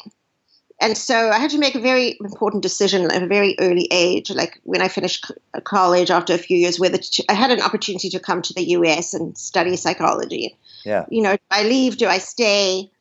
And 0.81 0.97
so 0.97 1.29
I 1.29 1.39
had 1.39 1.51
to 1.51 1.57
make 1.57 1.75
a 1.75 1.79
very 1.79 2.17
important 2.19 2.61
decision 2.61 3.09
at 3.09 3.23
a 3.23 3.27
very 3.27 3.55
early 3.59 3.87
age, 3.91 4.29
like 4.29 4.59
when 4.63 4.81
I 4.81 4.89
finished 4.89 5.31
college 5.63 6.11
after 6.11 6.33
a 6.33 6.37
few 6.37 6.57
years, 6.57 6.79
whether 6.79 6.97
to, 6.97 7.23
I 7.29 7.33
had 7.33 7.49
an 7.51 7.61
opportunity 7.61 8.09
to 8.09 8.19
come 8.19 8.41
to 8.41 8.53
the 8.53 8.63
U.S. 8.71 9.13
and 9.13 9.37
study 9.37 9.77
psychology 9.77 10.57
Yeah. 10.83 11.05
you 11.09 11.21
know, 11.21 11.33
do 11.33 11.41
I 11.49 11.63
leave? 11.63 11.97
Do 11.97 12.07
I 12.07 12.17
stay? 12.17 12.91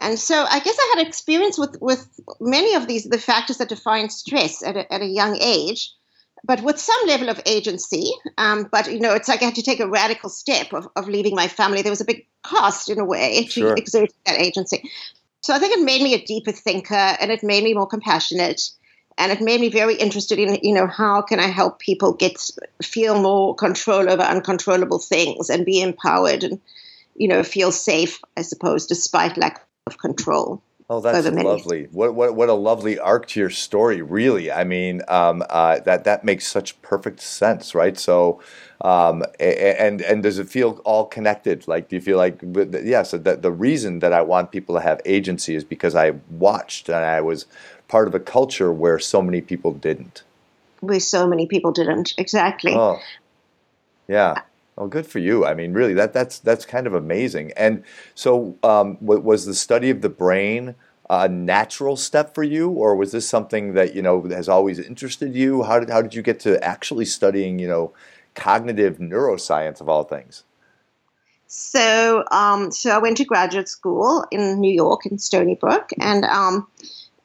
And 0.00 0.18
so 0.18 0.44
I 0.48 0.60
guess 0.60 0.76
I 0.78 0.94
had 0.96 1.06
experience 1.06 1.58
with, 1.58 1.76
with 1.80 2.08
many 2.40 2.74
of 2.74 2.86
these, 2.86 3.04
the 3.04 3.18
factors 3.18 3.58
that 3.58 3.68
define 3.68 4.10
stress 4.10 4.62
at 4.62 4.76
a, 4.76 4.92
at 4.92 5.02
a 5.02 5.06
young 5.06 5.36
age, 5.40 5.90
but 6.44 6.62
with 6.62 6.78
some 6.78 7.06
level 7.06 7.28
of 7.28 7.40
agency. 7.46 8.12
Um, 8.38 8.68
but, 8.70 8.92
you 8.92 9.00
know, 9.00 9.14
it's 9.14 9.28
like 9.28 9.42
I 9.42 9.46
had 9.46 9.54
to 9.56 9.62
take 9.62 9.80
a 9.80 9.88
radical 9.88 10.30
step 10.30 10.72
of, 10.72 10.88
of 10.94 11.08
leaving 11.08 11.34
my 11.34 11.48
family. 11.48 11.82
There 11.82 11.92
was 11.92 12.00
a 12.00 12.04
big 12.04 12.26
cost 12.42 12.90
in 12.90 12.98
a 12.98 13.04
way 13.04 13.44
to 13.44 13.60
Sure. 13.60 13.74
exert 13.76 14.10
that 14.26 14.38
agency. 14.38 14.88
So 15.44 15.52
I 15.52 15.58
think 15.58 15.76
it 15.76 15.84
made 15.84 16.00
me 16.00 16.14
a 16.14 16.24
deeper 16.24 16.52
thinker 16.52 16.94
and 16.94 17.30
it 17.30 17.42
made 17.42 17.62
me 17.64 17.74
more 17.74 17.86
compassionate. 17.86 18.62
And 19.18 19.30
it 19.30 19.42
made 19.42 19.60
me 19.60 19.68
very 19.68 19.94
interested 19.94 20.38
in, 20.38 20.58
you 20.62 20.72
know, 20.72 20.86
how 20.86 21.20
can 21.20 21.38
I 21.38 21.48
help 21.48 21.80
people 21.80 22.14
get 22.14 22.40
feel 22.82 23.20
more 23.20 23.54
control 23.54 24.10
over 24.10 24.22
uncontrollable 24.22 25.00
things 25.00 25.50
and 25.50 25.66
be 25.66 25.82
empowered 25.82 26.44
and, 26.44 26.62
you 27.14 27.28
know, 27.28 27.42
feel 27.42 27.72
safe, 27.72 28.20
I 28.38 28.40
suppose, 28.40 28.86
despite 28.86 29.36
lack 29.36 29.62
of 29.86 29.98
control. 29.98 30.62
Oh, 30.90 31.00
that's 31.00 31.26
lovely. 31.30 31.88
What, 31.92 32.14
what 32.14 32.34
what 32.34 32.50
a 32.50 32.54
lovely 32.54 32.98
arc 32.98 33.26
to 33.28 33.40
your 33.40 33.48
story. 33.48 34.02
Really, 34.02 34.52
I 34.52 34.64
mean, 34.64 35.00
um, 35.08 35.42
uh, 35.48 35.80
that 35.80 36.04
that 36.04 36.24
makes 36.24 36.46
such 36.46 36.80
perfect 36.82 37.20
sense, 37.20 37.74
right? 37.74 37.98
So, 37.98 38.42
um, 38.82 39.24
and 39.40 40.02
and 40.02 40.22
does 40.22 40.38
it 40.38 40.50
feel 40.50 40.82
all 40.84 41.06
connected? 41.06 41.66
Like, 41.66 41.88
do 41.88 41.96
you 41.96 42.02
feel 42.02 42.18
like 42.18 42.38
yes? 42.42 43.12
The, 43.12 43.38
the 43.40 43.50
reason 43.50 44.00
that 44.00 44.12
I 44.12 44.20
want 44.20 44.50
people 44.50 44.74
to 44.74 44.82
have 44.82 45.00
agency 45.06 45.54
is 45.54 45.64
because 45.64 45.94
I 45.94 46.10
watched 46.28 46.90
and 46.90 46.98
I 46.98 47.22
was 47.22 47.46
part 47.88 48.06
of 48.06 48.14
a 48.14 48.20
culture 48.20 48.70
where 48.70 48.98
so 48.98 49.22
many 49.22 49.40
people 49.40 49.72
didn't. 49.72 50.22
Where 50.80 51.00
so 51.00 51.26
many 51.26 51.46
people 51.46 51.72
didn't. 51.72 52.12
Exactly. 52.18 52.74
Oh, 52.74 52.98
yeah. 54.06 54.42
Oh, 54.76 54.88
good 54.88 55.06
for 55.06 55.20
you. 55.20 55.46
I 55.46 55.54
mean, 55.54 55.72
really, 55.72 55.94
that 55.94 56.12
that's 56.12 56.38
that's 56.40 56.66
kind 56.66 56.86
of 56.86 56.94
amazing. 56.94 57.52
And 57.56 57.84
so, 58.14 58.58
um, 58.62 58.98
wa- 59.00 59.18
was 59.18 59.46
the 59.46 59.54
study 59.54 59.90
of 59.90 60.00
the 60.00 60.08
brain 60.08 60.74
a 61.10 61.28
natural 61.28 61.96
step 61.96 62.34
for 62.34 62.42
you, 62.42 62.70
or 62.70 62.96
was 62.96 63.12
this 63.12 63.28
something 63.28 63.74
that 63.74 63.94
you 63.94 64.02
know 64.02 64.22
has 64.24 64.48
always 64.48 64.78
interested 64.78 65.34
you? 65.34 65.62
How 65.62 65.78
did 65.78 65.90
how 65.90 66.02
did 66.02 66.14
you 66.14 66.22
get 66.22 66.40
to 66.40 66.62
actually 66.64 67.04
studying 67.04 67.58
you 67.58 67.68
know 67.68 67.92
cognitive 68.34 68.98
neuroscience 68.98 69.80
of 69.80 69.88
all 69.88 70.04
things? 70.04 70.44
So, 71.46 72.24
um, 72.32 72.72
so 72.72 72.90
I 72.90 72.98
went 72.98 73.18
to 73.18 73.24
graduate 73.24 73.68
school 73.68 74.24
in 74.32 74.58
New 74.60 74.72
York 74.72 75.06
in 75.06 75.18
Stony 75.18 75.54
Brook, 75.54 75.90
and 76.00 76.24
um, 76.24 76.66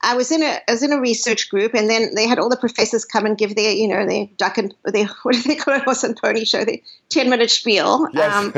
I 0.01 0.15
was 0.15 0.31
in 0.31 0.41
a 0.41 0.59
I 0.67 0.71
was 0.71 0.83
in 0.83 0.93
a 0.93 0.99
research 0.99 1.49
group, 1.49 1.73
and 1.73 1.89
then 1.89 2.15
they 2.15 2.27
had 2.27 2.39
all 2.39 2.49
the 2.49 2.57
professors 2.57 3.05
come 3.05 3.25
and 3.25 3.37
give 3.37 3.55
their 3.55 3.71
you 3.71 3.87
know 3.87 4.05
their 4.05 4.27
duck 4.37 4.57
and 4.57 4.73
their 4.85 5.05
what 5.23 5.35
do 5.35 5.41
they 5.41 5.55
call 5.55 5.75
it 5.75 5.83
horse 5.83 6.03
and 6.03 6.15
pony 6.15 6.45
show 6.45 6.63
their 6.63 6.77
ten 7.09 7.29
minute 7.29 7.51
spiel. 7.51 8.07
Um, 8.21 8.53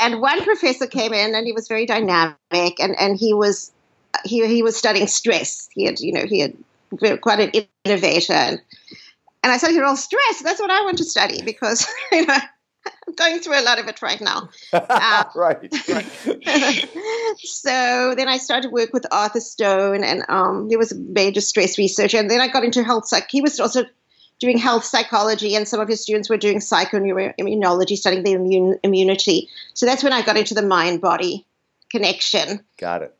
and 0.00 0.20
one 0.20 0.42
professor 0.42 0.86
came 0.86 1.12
in, 1.12 1.34
and 1.34 1.46
he 1.46 1.52
was 1.52 1.68
very 1.68 1.86
dynamic, 1.86 2.36
and 2.50 2.98
and 2.98 3.16
he 3.16 3.34
was 3.34 3.72
he 4.24 4.46
he 4.46 4.62
was 4.62 4.76
studying 4.76 5.06
stress. 5.06 5.68
He 5.72 5.84
had 5.84 6.00
you 6.00 6.12
know 6.12 6.26
he 6.26 6.40
had 6.40 7.20
quite 7.20 7.40
an 7.40 7.66
innovator, 7.84 8.32
and 8.32 8.60
and 9.42 9.52
I 9.52 9.58
said, 9.58 9.70
"You're 9.70 9.84
all 9.84 9.96
stress. 9.96 10.42
That's 10.42 10.60
what 10.60 10.70
I 10.70 10.82
want 10.82 10.98
to 10.98 11.04
study 11.04 11.42
because 11.42 11.86
you 12.12 12.26
know." 12.26 12.38
I'm 12.84 13.14
going 13.14 13.40
through 13.40 13.60
a 13.60 13.62
lot 13.62 13.78
of 13.78 13.88
it 13.88 14.02
right 14.02 14.20
now. 14.20 14.48
Uh, 14.72 15.24
right. 15.34 15.72
so 17.38 18.14
then 18.16 18.28
I 18.28 18.38
started 18.38 18.72
work 18.72 18.92
with 18.92 19.06
Arthur 19.10 19.40
Stone, 19.40 20.04
and 20.04 20.24
um, 20.28 20.68
he 20.68 20.76
was 20.76 20.92
a 20.92 20.98
major 20.98 21.40
stress 21.40 21.78
researcher. 21.78 22.18
And 22.18 22.30
then 22.30 22.40
I 22.40 22.48
got 22.48 22.64
into 22.64 22.82
health 22.82 23.06
psych. 23.06 23.30
He 23.30 23.40
was 23.40 23.60
also 23.60 23.84
doing 24.40 24.58
health 24.58 24.84
psychology, 24.84 25.54
and 25.54 25.68
some 25.68 25.80
of 25.80 25.88
his 25.88 26.02
students 26.02 26.28
were 26.28 26.36
doing 26.36 26.58
psychoneuroimmunology, 26.58 27.96
studying 27.96 28.24
the 28.24 28.32
immune 28.32 28.78
immunity. 28.82 29.48
So 29.74 29.86
that's 29.86 30.02
when 30.02 30.12
I 30.12 30.22
got 30.22 30.36
into 30.36 30.54
the 30.54 30.62
mind 30.62 31.00
body 31.00 31.46
connection. 31.90 32.64
Got 32.78 33.02
it. 33.02 33.16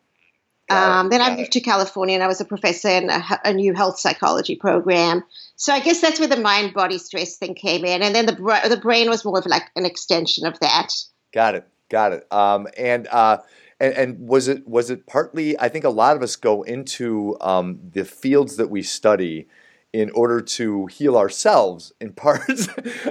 Um, 0.72 1.10
then 1.10 1.20
I 1.20 1.36
moved 1.36 1.52
to 1.52 1.60
California, 1.60 2.14
and 2.14 2.22
I 2.22 2.26
was 2.26 2.40
a 2.40 2.44
professor 2.44 2.88
in 2.88 3.10
a, 3.10 3.22
a 3.44 3.52
new 3.52 3.74
health 3.74 3.98
psychology 3.98 4.56
program. 4.56 5.22
So 5.56 5.72
I 5.72 5.80
guess 5.80 6.00
that's 6.00 6.18
where 6.18 6.28
the 6.28 6.36
mind 6.40 6.74
body 6.74 6.98
stress 6.98 7.36
thing 7.36 7.54
came 7.54 7.84
in, 7.84 8.02
and 8.02 8.14
then 8.14 8.26
the 8.26 8.34
the 8.68 8.80
brain 8.80 9.08
was 9.08 9.24
more 9.24 9.38
of 9.38 9.46
like 9.46 9.64
an 9.76 9.84
extension 9.86 10.46
of 10.46 10.58
that. 10.60 10.92
Got 11.32 11.54
it. 11.54 11.68
Got 11.88 12.12
it. 12.12 12.32
Um, 12.32 12.66
and, 12.76 13.06
uh, 13.08 13.38
and 13.78 13.94
and 13.94 14.18
was 14.28 14.48
it 14.48 14.66
was 14.66 14.90
it 14.90 15.06
partly? 15.06 15.58
I 15.58 15.68
think 15.68 15.84
a 15.84 15.90
lot 15.90 16.16
of 16.16 16.22
us 16.22 16.36
go 16.36 16.62
into 16.62 17.36
um, 17.40 17.80
the 17.92 18.04
fields 18.04 18.56
that 18.56 18.70
we 18.70 18.82
study 18.82 19.48
in 19.92 20.10
order 20.12 20.40
to 20.40 20.86
heal 20.86 21.16
ourselves. 21.18 21.92
In 22.00 22.12
part, 22.14 22.48
um, 22.48 22.56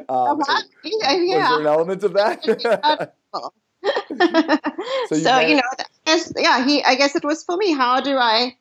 Uh-huh. 0.10 0.62
was 0.84 1.04
Yeah, 1.04 1.50
there 1.50 1.60
an 1.60 1.68
element 1.68 2.04
of 2.04 2.14
that? 2.14 3.14
so, 5.08 5.16
you 5.16 5.24
had- 5.28 5.50
you 5.50 5.56
know, 5.56 5.62
guess, 6.06 6.34
yeah, 6.38 6.66
he. 6.66 6.84
I 6.84 6.96
guess 6.96 7.16
it 7.16 7.24
was 7.24 7.44
for 7.44 7.58
me. 7.58 7.74
How 7.74 8.02
do 8.02 8.16
I, 8.18 8.56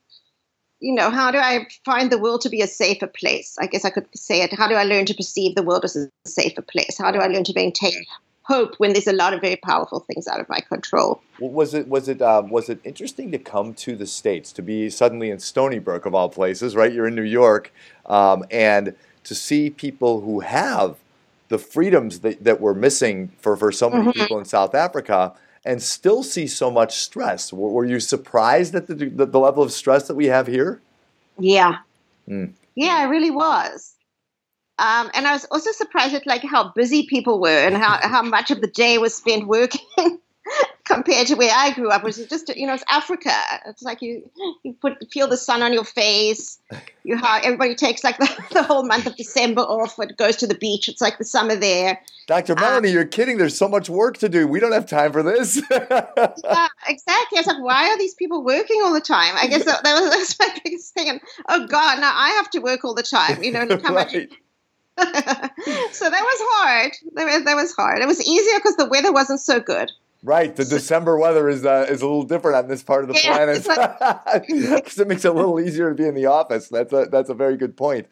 you 0.81 0.95
know, 0.95 1.11
how 1.11 1.31
do 1.31 1.39
I 1.39 1.67
find 1.85 2.11
the 2.11 2.19
world 2.19 2.41
to 2.43 2.49
be 2.49 2.63
a 2.63 2.67
safer 2.67 3.07
place? 3.07 3.57
I 3.61 3.67
guess 3.67 3.85
I 3.85 3.91
could 3.91 4.07
say 4.15 4.43
it. 4.43 4.53
How 4.53 4.69
do 4.69 4.75
I 4.75 4.85
learn 4.85 5.07
to 5.07 5.15
perceive 5.15 5.55
the 5.55 5.63
world 5.63 5.85
as 5.85 5.97
a 5.97 6.09
safer 6.27 6.63
place? 6.63 6.99
How 6.99 7.11
do 7.11 7.19
I 7.19 7.27
learn 7.27 7.45
to 7.45 7.53
maintain 7.55 8.05
hope 8.43 8.75
when 8.79 8.93
there's 8.93 9.07
a 9.07 9.13
lot 9.13 9.33
of 9.33 9.41
very 9.41 9.57
powerful 9.57 10.01
things 10.01 10.27
out 10.27 10.41
of 10.41 10.49
my 10.49 10.61
control? 10.61 11.23
Was 11.39 11.75
it 11.75 11.89
was 11.89 12.09
it 12.09 12.21
um, 12.23 12.51
was 12.51 12.69
it 12.69 12.81
interesting 12.85 13.31
to 13.33 13.39
come 13.39 13.75
to 13.75 13.97
the 13.97 14.07
states 14.07 14.53
to 14.53 14.63
be 14.63 14.91
suddenly 14.91 15.31
in 15.31 15.39
Stony 15.39 15.79
Brook 15.79 16.07
of 16.07 16.15
all 16.15 16.29
places, 16.29 16.75
right? 16.77 16.93
You're 16.93 17.09
in 17.09 17.15
New 17.15 17.23
York, 17.23 17.73
um, 18.07 18.45
and 18.51 18.95
to 19.25 19.35
see 19.35 19.71
people 19.71 20.23
who 20.23 20.41
have 20.41 20.97
the 21.51 21.59
freedoms 21.59 22.21
that, 22.21 22.43
that 22.43 22.61
we're 22.61 22.75
missing 22.75 23.29
for, 23.39 23.57
for 23.57 23.71
so 23.71 23.91
many 23.91 24.05
Mm-hmm. 24.05 24.13
people 24.13 24.39
in 24.39 24.45
South 24.47 24.75
Africa 24.75 25.35
and 25.65 25.83
still 25.83 26.23
see 26.23 26.47
so 26.47 26.71
much 26.71 26.97
stress. 26.97 27.53
Were, 27.53 27.69
were 27.69 27.85
you 27.85 28.01
surprised 28.01 28.75
at 28.75 28.87
the, 28.87 28.95
the, 28.95 29.27
the 29.27 29.39
level 29.39 29.63
of 29.63 29.73
stress 29.73 30.09
that 30.09 30.15
we 30.15 30.27
have 30.27 30.47
here? 30.47 30.81
Yeah. 31.39 31.79
Mm. 32.29 32.53
Yeah, 32.77 32.95
I 32.95 33.05
really 33.05 33.31
was. 33.31 33.95
Um, 34.79 35.11
and 35.13 35.27
I 35.27 35.33
was 35.33 35.45
also 35.51 35.73
surprised 35.73 36.15
at 36.15 36.27
like 36.27 36.43
how 36.43 36.73
busy 36.75 37.07
people 37.07 37.41
were 37.41 37.67
and 37.67 37.77
how, 37.77 37.99
how 38.01 38.23
much 38.23 38.51
of 38.51 38.63
the 38.63 38.69
day 38.69 38.97
was 38.97 39.15
spent 39.15 39.47
working 39.47 39.83
compared 40.85 41.27
to 41.29 41.35
where 41.35 41.53
I 41.55 41.73
grew 41.73 41.91
up, 41.91 42.03
which 42.03 42.19
is 42.19 42.27
just 42.27 42.55
you 42.57 42.67
know 42.67 42.75
it's 42.75 42.85
Africa. 42.89 43.33
It's 43.67 43.83
like 43.83 44.03
you 44.03 44.31
you 44.63 44.75
put 44.75 45.11
feel 45.13 45.29
the 45.29 45.37
sun 45.37 45.63
on 45.63 45.73
your 45.73 45.85
face. 45.85 46.59
You 47.05 47.17
how 47.17 47.41
everybody 47.43 47.75
takes 47.75 48.05
like 48.05 48.19
the, 48.19 48.45
the 48.53 48.63
whole 48.63 48.85
month 48.85 49.07
of 49.07 49.17
December 49.17 49.63
off 49.63 49.99
and 49.99 50.17
goes 50.17 50.37
to 50.37 50.47
the 50.47 50.55
beach. 50.55 50.89
It's 50.89 51.01
like 51.01 51.19
the 51.19 51.25
summer 51.25 51.57
there. 51.57 52.01
Dr. 52.27 52.53
Um, 52.53 52.61
Melanie, 52.61 52.91
you're 52.91 53.05
kidding. 53.05 53.39
There's 53.39 53.57
so 53.57 53.69
much 53.69 53.91
work 53.91 54.19
to 54.19 54.29
do. 54.29 54.47
We 54.47 54.61
don't 54.61 54.73
have 54.73 54.87
time 54.87 55.13
for 55.13 55.23
this. 55.23 55.61
Yeah, 55.71 56.69
exactly. 56.89 57.39
I 57.39 57.41
was 57.41 57.47
like, 57.47 57.63
why 57.63 57.89
are 57.89 57.99
these 57.99 58.15
people 58.15 58.45
working 58.45 58.81
all 58.85 58.93
the 58.93 59.01
time? 59.01 59.35
I 59.37 59.47
guess 59.47 59.65
that, 59.65 59.83
that, 59.83 60.01
was, 60.01 60.11
that 60.11 60.19
was 60.19 60.37
my 60.39 60.61
biggest 60.65 60.95
thing. 60.95 61.09
And 61.09 61.21
oh 61.49 61.67
God, 61.67 62.01
now 62.01 62.13
I 62.15 62.31
have 62.31 62.51
to 62.51 62.59
work 62.61 62.85
all 62.85 62.95
the 62.95 63.03
time. 63.03 63.43
You 63.43 63.53
know, 63.53 63.65
look 63.65 63.83
how 63.83 63.95
much 63.95 64.15
so 65.93 66.11
that 66.11 66.23
was 66.23 66.41
hard. 66.53 66.93
That 67.15 67.25
was, 67.25 67.45
that 67.45 67.55
was 67.55 67.73
hard. 67.75 68.01
It 68.01 68.07
was 68.07 68.21
easier 68.27 68.59
because 68.59 68.77
the 68.77 68.89
weather 68.89 69.13
wasn't 69.13 69.41
so 69.41 69.61
good. 69.61 69.91
Right, 70.23 70.55
the 70.55 70.67
December 70.67 71.19
weather 71.19 71.49
is 71.49 71.65
uh, 71.65 71.87
is 71.89 72.03
a 72.03 72.07
little 72.07 72.25
different 72.25 72.57
on 72.57 72.69
this 72.69 72.83
part 72.83 73.05
of 73.05 73.09
the 73.09 73.21
Yeah, 73.23 73.37
planet 73.37 73.65
because 74.77 74.99
it 74.99 75.09
makes 75.09 75.25
it 75.25 75.29
a 75.29 75.33
little 75.33 75.59
easier 75.59 75.89
to 75.89 75.95
be 75.95 76.07
in 76.07 76.15
the 76.15 76.27
office. 76.27 76.69
That's 76.69 76.93
a 76.93 77.07
that's 77.11 77.31
a 77.31 77.35
very 77.35 77.57
good 77.57 77.77
point. 77.77 78.07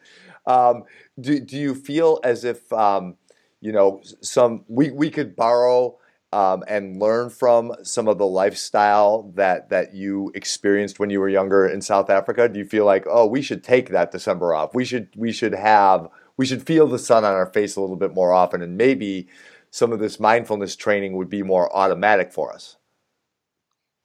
Um, 0.47 0.83
do 1.19 1.39
do 1.39 1.55
you 1.57 1.75
feel 1.75 2.19
as 2.23 2.43
if 2.43 2.71
um, 2.73 3.15
you 3.61 3.71
know 3.71 4.01
some 4.21 4.65
we 4.67 4.89
we 4.89 5.11
could 5.11 5.35
borrow 5.35 5.97
um, 6.33 6.63
and 6.67 6.99
learn 6.99 7.29
from 7.29 7.73
some 7.83 8.07
of 8.07 8.17
the 8.17 8.25
lifestyle 8.25 9.31
that 9.35 9.69
that 9.69 9.93
you 9.93 10.31
experienced 10.33 10.99
when 10.99 11.11
you 11.11 11.19
were 11.19 11.29
younger 11.29 11.67
in 11.67 11.79
South 11.79 12.09
Africa? 12.09 12.49
Do 12.49 12.57
you 12.57 12.65
feel 12.65 12.85
like 12.85 13.05
oh 13.07 13.27
we 13.27 13.43
should 13.43 13.63
take 13.63 13.89
that 13.89 14.11
December 14.11 14.55
off? 14.55 14.73
We 14.73 14.83
should 14.83 15.09
we 15.15 15.31
should 15.31 15.53
have 15.53 16.07
we 16.37 16.45
should 16.47 16.65
feel 16.65 16.87
the 16.87 16.97
sun 16.97 17.23
on 17.23 17.33
our 17.33 17.45
face 17.45 17.75
a 17.75 17.81
little 17.81 17.97
bit 17.97 18.15
more 18.15 18.33
often, 18.33 18.61
and 18.63 18.77
maybe 18.77 19.27
some 19.71 19.91
of 19.91 19.99
this 19.99 20.19
mindfulness 20.19 20.75
training 20.75 21.13
would 21.13 21.29
be 21.29 21.43
more 21.43 21.73
automatic 21.75 22.31
for 22.31 22.53
us. 22.53 22.77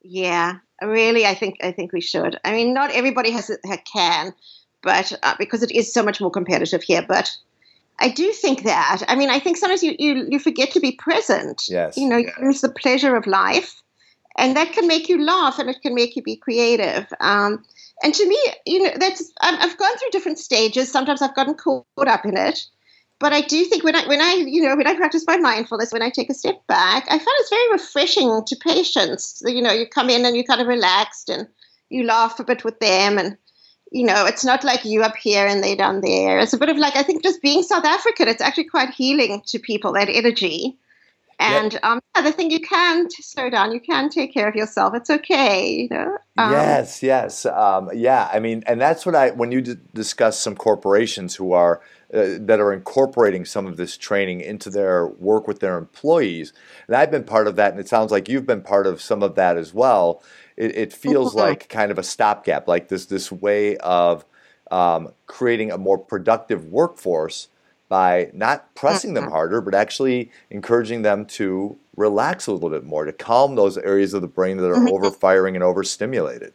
Yeah, 0.02 0.56
really, 0.82 1.24
I 1.24 1.34
think 1.34 1.56
I 1.62 1.72
think 1.72 1.92
we 1.92 2.00
should. 2.00 2.38
I 2.44 2.52
mean, 2.52 2.74
not 2.74 2.90
everybody 2.90 3.30
has 3.30 3.50
a, 3.50 3.78
can, 3.90 4.34
but 4.82 5.12
uh, 5.22 5.34
because 5.38 5.62
it 5.62 5.72
is 5.72 5.92
so 5.92 6.02
much 6.02 6.20
more 6.20 6.30
competitive 6.30 6.82
here. 6.82 7.04
But 7.06 7.34
I 7.98 8.10
do 8.10 8.32
think 8.32 8.64
that. 8.64 9.02
I 9.08 9.16
mean, 9.16 9.30
I 9.30 9.38
think 9.38 9.56
sometimes 9.56 9.82
you 9.82 9.96
you, 9.98 10.26
you 10.28 10.38
forget 10.38 10.72
to 10.72 10.80
be 10.80 10.92
present. 10.92 11.62
Yes. 11.68 11.96
You 11.96 12.08
know, 12.08 12.18
you 12.18 12.30
lose 12.42 12.60
the 12.60 12.68
pleasure 12.68 13.16
of 13.16 13.26
life, 13.26 13.82
and 14.36 14.56
that 14.56 14.72
can 14.72 14.86
make 14.86 15.08
you 15.08 15.24
laugh, 15.24 15.58
and 15.58 15.70
it 15.70 15.80
can 15.80 15.94
make 15.94 16.16
you 16.16 16.22
be 16.22 16.36
creative. 16.36 17.06
Um, 17.20 17.64
and 18.02 18.12
to 18.12 18.28
me, 18.28 18.38
you 18.66 18.82
know, 18.82 18.92
that's 18.98 19.32
I've 19.40 19.78
gone 19.78 19.96
through 19.96 20.10
different 20.10 20.38
stages. 20.38 20.92
Sometimes 20.92 21.22
I've 21.22 21.34
gotten 21.34 21.54
caught 21.54 21.86
up 21.96 22.26
in 22.26 22.36
it. 22.36 22.66
But 23.20 23.32
I 23.32 23.42
do 23.42 23.64
think 23.64 23.84
when 23.84 23.94
I 23.94 24.06
when 24.06 24.20
I 24.20 24.34
you 24.46 24.62
know 24.62 24.76
when 24.76 24.86
I 24.86 24.94
practice 24.94 25.24
my 25.26 25.36
mindfulness, 25.36 25.92
when 25.92 26.02
I 26.02 26.10
take 26.10 26.30
a 26.30 26.34
step 26.34 26.66
back, 26.66 27.04
I 27.06 27.18
find 27.18 27.28
it's 27.40 27.50
very 27.50 27.72
refreshing 27.72 28.42
to 28.46 28.56
patients. 28.56 29.42
You 29.46 29.62
know, 29.62 29.72
you 29.72 29.86
come 29.86 30.10
in 30.10 30.24
and 30.24 30.34
you're 30.34 30.44
kind 30.44 30.60
of 30.60 30.66
relaxed 30.66 31.28
and 31.28 31.46
you 31.90 32.04
laugh 32.04 32.38
a 32.40 32.44
bit 32.44 32.64
with 32.64 32.80
them, 32.80 33.18
and 33.18 33.36
you 33.92 34.04
know, 34.04 34.26
it's 34.26 34.44
not 34.44 34.64
like 34.64 34.84
you 34.84 35.02
up 35.02 35.16
here 35.16 35.46
and 35.46 35.62
they 35.62 35.76
down 35.76 36.00
there. 36.00 36.40
It's 36.40 36.52
a 36.52 36.58
bit 36.58 36.68
of 36.68 36.76
like 36.76 36.96
I 36.96 37.02
think 37.02 37.22
just 37.22 37.40
being 37.40 37.62
South 37.62 37.84
African, 37.84 38.28
it's 38.28 38.42
actually 38.42 38.64
quite 38.64 38.90
healing 38.90 39.42
to 39.46 39.58
people 39.58 39.92
that 39.92 40.08
energy. 40.08 40.76
And 41.40 41.78
um, 41.82 42.00
other 42.14 42.30
thing, 42.30 42.50
you 42.50 42.60
can 42.60 43.08
slow 43.10 43.50
down. 43.50 43.72
You 43.72 43.80
can 43.80 44.08
take 44.08 44.32
care 44.32 44.48
of 44.48 44.54
yourself. 44.54 44.94
It's 44.94 45.10
okay, 45.10 45.68
you 45.68 45.88
know. 45.90 46.16
Um, 46.38 46.52
yes, 46.52 47.02
yes, 47.02 47.46
um, 47.46 47.90
yeah. 47.92 48.28
I 48.32 48.38
mean, 48.38 48.62
and 48.66 48.80
that's 48.80 49.04
what 49.04 49.14
I 49.14 49.30
when 49.30 49.50
you 49.50 49.60
d- 49.60 49.74
discuss 49.92 50.38
some 50.38 50.54
corporations 50.54 51.34
who 51.34 51.52
are 51.52 51.80
uh, 52.14 52.38
that 52.40 52.60
are 52.60 52.72
incorporating 52.72 53.44
some 53.44 53.66
of 53.66 53.76
this 53.76 53.96
training 53.96 54.40
into 54.40 54.70
their 54.70 55.08
work 55.08 55.48
with 55.48 55.60
their 55.60 55.78
employees, 55.78 56.52
and 56.86 56.96
I've 56.96 57.10
been 57.10 57.24
part 57.24 57.48
of 57.48 57.56
that, 57.56 57.72
and 57.72 57.80
it 57.80 57.88
sounds 57.88 58.12
like 58.12 58.28
you've 58.28 58.46
been 58.46 58.62
part 58.62 58.86
of 58.86 59.00
some 59.02 59.22
of 59.22 59.34
that 59.36 59.56
as 59.56 59.74
well. 59.74 60.22
It, 60.56 60.76
it 60.76 60.92
feels 60.92 61.34
Mhm. 61.34 61.38
like 61.38 61.68
kind 61.68 61.90
of 61.90 61.98
a 61.98 62.02
stopgap, 62.04 62.68
like 62.68 62.88
this 62.88 63.06
this 63.06 63.32
way 63.32 63.76
of 63.78 64.24
um, 64.70 65.10
creating 65.26 65.72
a 65.72 65.78
more 65.78 65.98
productive 65.98 66.66
workforce 66.66 67.48
by 67.88 68.30
not 68.34 68.74
pressing 68.74 69.14
them 69.14 69.26
Mhm. 69.26 69.30
harder, 69.30 69.60
but 69.60 69.74
actually 69.74 70.30
encouraging 70.50 71.02
them 71.02 71.26
to 71.26 71.78
relax 71.96 72.46
a 72.46 72.52
little 72.52 72.70
bit 72.70 72.84
more, 72.84 73.04
to 73.04 73.12
calm 73.12 73.54
those 73.56 73.78
areas 73.78 74.14
of 74.14 74.22
the 74.22 74.28
brain 74.28 74.56
that 74.58 74.70
are 74.70 74.80
Mhm. 74.80 74.86
overfiring 74.86 75.54
and 75.54 75.62
overstimulated. 75.64 76.54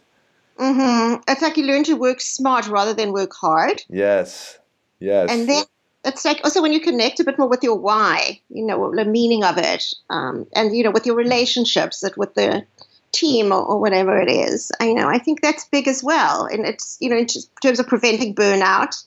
hmm 0.59 1.15
It's 1.27 1.41
like 1.41 1.57
you 1.57 1.65
learn 1.65 1.83
to 1.85 1.95
work 1.95 2.21
smart 2.21 2.67
rather 2.67 2.93
than 2.93 3.13
work 3.13 3.31
hard. 3.41 3.81
Yes, 3.89 4.58
yes. 4.99 5.29
And 5.31 5.47
then 5.47 5.63
it's 6.05 6.25
like 6.25 6.41
also 6.43 6.61
when 6.61 6.73
you 6.73 6.79
connect 6.79 7.19
a 7.19 7.23
bit 7.23 7.37
more 7.37 7.49
with 7.49 7.63
your 7.63 7.75
why, 7.75 8.39
you 8.49 8.65
know, 8.65 8.93
the 8.95 9.05
meaning 9.05 9.43
of 9.43 9.57
it, 9.57 9.93
um, 10.09 10.47
and 10.53 10.75
you 10.75 10.83
know, 10.83 10.91
with 10.91 11.05
your 11.05 11.15
relationships, 11.15 12.01
that 12.01 12.17
with 12.17 12.33
the 12.35 12.65
team 13.11 13.51
or, 13.51 13.63
or 13.63 13.79
whatever 13.79 14.19
it 14.19 14.29
is. 14.29 14.71
I 14.79 14.93
know 14.93 15.07
I 15.07 15.17
think 15.17 15.41
that's 15.41 15.65
big 15.65 15.87
as 15.87 16.03
well, 16.03 16.45
and 16.45 16.65
it's 16.65 16.97
you 16.99 17.09
know 17.09 17.17
in 17.17 17.27
terms 17.61 17.79
of 17.79 17.87
preventing 17.87 18.35
burnout, 18.35 19.03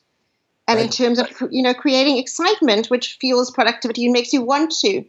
and 0.68 0.80
in 0.80 0.88
terms 0.88 1.18
of 1.18 1.28
you 1.50 1.62
know 1.62 1.74
creating 1.74 2.18
excitement, 2.18 2.88
which 2.88 3.16
fuels 3.20 3.50
productivity 3.50 4.04
and 4.04 4.12
makes 4.12 4.32
you 4.32 4.42
want 4.42 4.72
to 4.80 5.04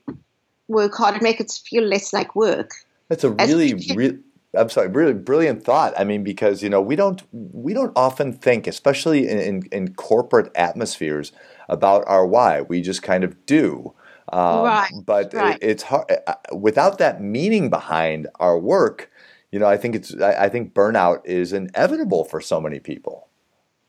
work 0.68 0.94
hard 0.96 1.16
and 1.16 1.24
make 1.24 1.40
it 1.40 1.52
feel 1.52 1.84
less 1.84 2.14
like 2.14 2.36
work. 2.36 2.72
That's 3.10 3.24
a 3.24 3.30
really, 3.30 3.74
we- 3.74 3.96
re- 3.96 4.20
I'm 4.56 4.70
sorry, 4.70 4.88
really 4.88 5.14
brilliant 5.14 5.64
thought. 5.64 5.94
I 5.98 6.04
mean, 6.04 6.24
because 6.24 6.62
you 6.62 6.70
know 6.70 6.82
we 6.82 6.96
don't 6.96 7.22
we 7.32 7.74
don't 7.74 7.94
often 7.96 8.34
think, 8.34 8.68
especially 8.68 9.28
in, 9.28 9.40
in, 9.40 9.64
in 9.72 9.94
corporate 9.96 10.52
atmospheres, 10.56 11.32
about 11.70 12.04
our 12.08 12.26
why. 12.26 12.62
We 12.62 12.82
just 12.82 13.02
kind 13.02 13.24
of 13.24 13.46
do. 13.46 13.94
Um, 14.32 14.64
Right, 14.64 14.92
But 15.06 15.34
right. 15.34 15.58
It, 15.62 15.70
it's 15.70 15.84
hard 15.84 16.06
uh, 16.28 16.36
without 16.56 16.98
that 17.00 17.22
meaning 17.22 17.70
behind 17.70 18.28
our 18.40 18.58
work. 18.58 19.12
You 19.52 19.60
know, 19.60 19.68
I 19.68 19.78
think 19.78 19.96
it's 19.96 20.16
I, 20.20 20.46
I 20.46 20.50
think 20.50 20.74
burnout 20.74 21.22
is 21.26 21.54
inevitable 21.54 22.24
for 22.24 22.42
so 22.42 22.62
many 22.62 22.80
people. 22.80 23.28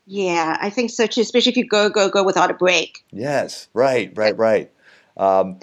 Yeah, 0.06 0.58
I 0.60 0.70
think 0.70 0.90
so 0.90 1.06
too. 1.06 1.22
Especially 1.22 1.50
if 1.50 1.56
you 1.56 1.66
go 1.66 1.88
go 1.88 2.08
go 2.08 2.22
without 2.22 2.50
a 2.50 2.54
break. 2.54 3.04
Yes, 3.12 3.68
right, 3.72 4.12
right, 4.14 4.36
right. 4.36 4.70
Um, 5.16 5.58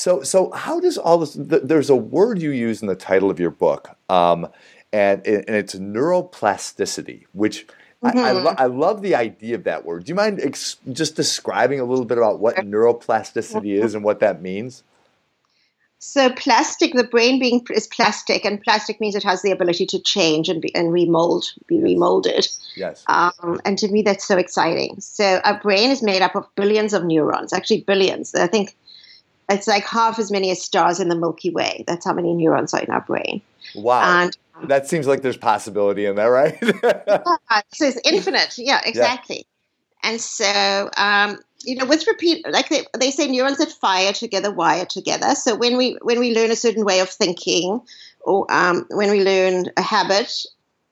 so, 0.00 0.22
so 0.22 0.50
how 0.52 0.80
does 0.80 0.96
all 0.96 1.18
this? 1.18 1.34
Th- 1.34 1.60
there's 1.62 1.90
a 1.90 1.94
word 1.94 2.40
you 2.40 2.52
use 2.52 2.80
in 2.80 2.88
the 2.88 2.94
title 2.94 3.30
of 3.30 3.38
your 3.38 3.50
book, 3.50 3.90
um, 4.08 4.48
and 4.94 5.26
and 5.26 5.44
it's 5.46 5.74
neuroplasticity, 5.74 7.26
which 7.32 7.66
I, 8.02 8.12
I, 8.18 8.32
lo- 8.32 8.54
I 8.56 8.64
love 8.64 9.02
the 9.02 9.14
idea 9.14 9.56
of 9.56 9.64
that 9.64 9.84
word. 9.84 10.04
Do 10.04 10.10
you 10.10 10.14
mind 10.14 10.40
ex- 10.42 10.78
just 10.90 11.16
describing 11.16 11.80
a 11.80 11.84
little 11.84 12.06
bit 12.06 12.16
about 12.16 12.40
what 12.40 12.56
neuroplasticity 12.56 13.78
is 13.78 13.94
and 13.94 14.02
what 14.02 14.20
that 14.20 14.40
means? 14.40 14.84
So 15.98 16.30
plastic, 16.30 16.94
the 16.94 17.04
brain 17.04 17.38
being 17.38 17.66
is 17.70 17.86
plastic, 17.86 18.46
and 18.46 18.58
plastic 18.62 19.02
means 19.02 19.14
it 19.14 19.22
has 19.24 19.42
the 19.42 19.50
ability 19.50 19.84
to 19.84 19.98
change 19.98 20.48
and 20.48 20.62
be, 20.62 20.74
and 20.74 20.90
remold, 20.90 21.52
be 21.66 21.76
remolded. 21.76 22.48
Yes. 22.74 23.04
Um, 23.06 23.60
and 23.66 23.76
to 23.76 23.88
me, 23.88 24.00
that's 24.00 24.26
so 24.26 24.38
exciting. 24.38 24.98
So 24.98 25.42
our 25.44 25.60
brain 25.60 25.90
is 25.90 26.02
made 26.02 26.22
up 26.22 26.34
of 26.36 26.46
billions 26.54 26.94
of 26.94 27.04
neurons, 27.04 27.52
actually 27.52 27.82
billions. 27.82 28.34
I 28.34 28.46
think 28.46 28.74
it's 29.50 29.66
like 29.66 29.84
half 29.84 30.18
as 30.18 30.30
many 30.30 30.50
as 30.50 30.62
stars 30.62 31.00
in 31.00 31.08
the 31.08 31.16
Milky 31.16 31.50
Way. 31.50 31.84
That's 31.86 32.04
how 32.04 32.12
many 32.12 32.32
neurons 32.34 32.72
are 32.74 32.80
in 32.80 32.90
our 32.90 33.00
brain. 33.02 33.42
Wow. 33.74 34.22
And 34.22 34.36
that 34.68 34.88
seems 34.88 35.06
like 35.06 35.22
there's 35.22 35.36
possibility 35.36 36.06
in 36.06 36.16
that, 36.16 36.26
right? 36.26 36.58
uh, 36.84 37.62
so 37.72 37.86
it's 37.86 38.00
infinite. 38.04 38.56
Yeah, 38.58 38.80
exactly. 38.84 39.46
And 40.02 40.20
so, 40.20 40.90
um, 40.96 41.38
you 41.62 41.76
know, 41.76 41.84
with 41.84 42.06
repeat, 42.06 42.44
like 42.50 42.68
they, 42.68 42.86
they 42.98 43.10
say, 43.10 43.26
neurons 43.28 43.58
that 43.58 43.70
fire 43.70 44.12
together 44.12 44.50
wire 44.50 44.86
together. 44.86 45.34
So 45.34 45.56
when 45.56 45.76
we 45.76 45.98
when 46.02 46.18
we 46.18 46.34
learn 46.34 46.50
a 46.50 46.56
certain 46.56 46.84
way 46.84 47.00
of 47.00 47.10
thinking, 47.10 47.80
or 48.22 48.46
um, 48.50 48.86
when 48.90 49.10
we 49.10 49.22
learn 49.22 49.66
a 49.76 49.82
habit, 49.82 50.32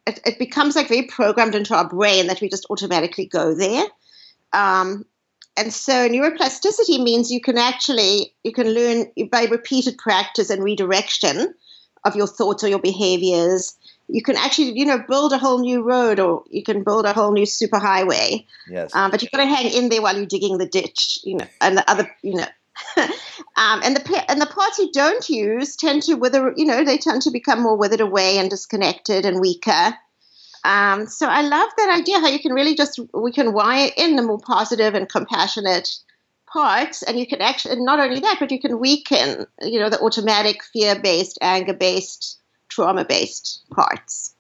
it, 0.07 0.21
it 0.27 0.39
becomes 0.39 0.77
like 0.77 0.89
very 0.89 1.03
programmed 1.03 1.55
into 1.55 1.75
our 1.75 1.89
brain 1.89 2.27
that 2.27 2.41
we 2.41 2.49
just 2.49 2.67
automatically 2.71 3.27
go 3.27 3.55
there. 3.55 3.85
Um, 4.53 5.05
and 5.59 5.75
so 5.75 6.09
neuroplasticity 6.09 7.03
means 7.03 7.33
you 7.33 7.41
can 7.41 7.59
actually 7.59 8.33
you 8.45 8.53
can 8.53 8.69
learn 8.69 9.07
by 9.31 9.45
repeated 9.45 9.99
practice 9.99 10.51
and 10.51 10.63
redirection 10.63 11.55
of 12.05 12.15
your 12.15 12.29
thoughts 12.29 12.63
or 12.63 12.69
your 12.69 12.79
behaviors. 12.79 13.77
You 14.07 14.23
can 14.23 14.37
actually 14.37 14.79
you 14.79 14.87
know 14.87 15.03
build 15.07 15.33
a 15.33 15.39
whole 15.39 15.59
new 15.59 15.83
road 15.83 16.21
or 16.21 16.45
you 16.49 16.63
can 16.63 16.85
build 16.85 17.07
a 17.07 17.13
whole 17.13 17.33
new 17.33 17.45
superhighway. 17.45 18.47
Yes. 18.71 18.95
um, 18.95 19.11
but 19.11 19.21
you've 19.21 19.33
got 19.33 19.39
to 19.39 19.47
hang 19.47 19.67
in 19.67 19.89
there 19.89 20.01
while 20.01 20.17
you're 20.17 20.27
digging 20.27 20.59
the 20.59 20.67
ditch 20.67 21.19
you 21.25 21.37
know 21.37 21.47
and 21.61 21.77
the 21.77 21.91
other 21.91 22.09
you 22.23 22.35
know. 22.35 22.47
Um, 23.57 23.81
and 23.83 23.97
the 23.97 24.31
and 24.31 24.41
the 24.41 24.47
parts 24.47 24.79
you 24.79 24.93
don't 24.93 25.29
use 25.29 25.75
tend 25.75 26.03
to 26.05 26.15
wither 26.15 26.53
you 26.57 26.65
know 26.65 26.85
they 26.85 26.97
tend 26.97 27.23
to 27.23 27.33
become 27.33 27.61
more 27.61 27.77
withered 27.77 28.01
away 28.01 28.39
and 28.39 28.49
disconnected 28.49 29.25
and 29.25 29.41
weaker 29.41 29.95
um, 30.69 31.07
so 31.07 31.27
I 31.27 31.41
love 31.41 31.71
that 31.79 31.99
idea 31.99 32.21
how 32.21 32.29
you 32.29 32.39
can 32.39 32.53
really 32.53 32.75
just 32.75 33.01
we 33.15 33.33
can 33.33 33.55
wire 33.55 33.91
in 33.97 34.17
the 34.17 34.23
more 34.23 34.39
positive 34.39 34.95
and 34.95 35.09
compassionate 35.09 35.89
parts, 36.53 37.03
and 37.03 37.19
you 37.19 37.27
can 37.27 37.41
actually 37.41 37.81
not 37.81 37.99
only 37.99 38.21
that, 38.21 38.37
but 38.39 38.51
you 38.51 38.61
can 38.61 38.79
weaken, 38.79 39.47
you 39.63 39.81
know, 39.81 39.89
the 39.89 39.99
automatic 40.01 40.63
fear-based, 40.65 41.39
anger-based, 41.41 42.39
trauma-based 42.69 43.65
parts. 43.71 44.35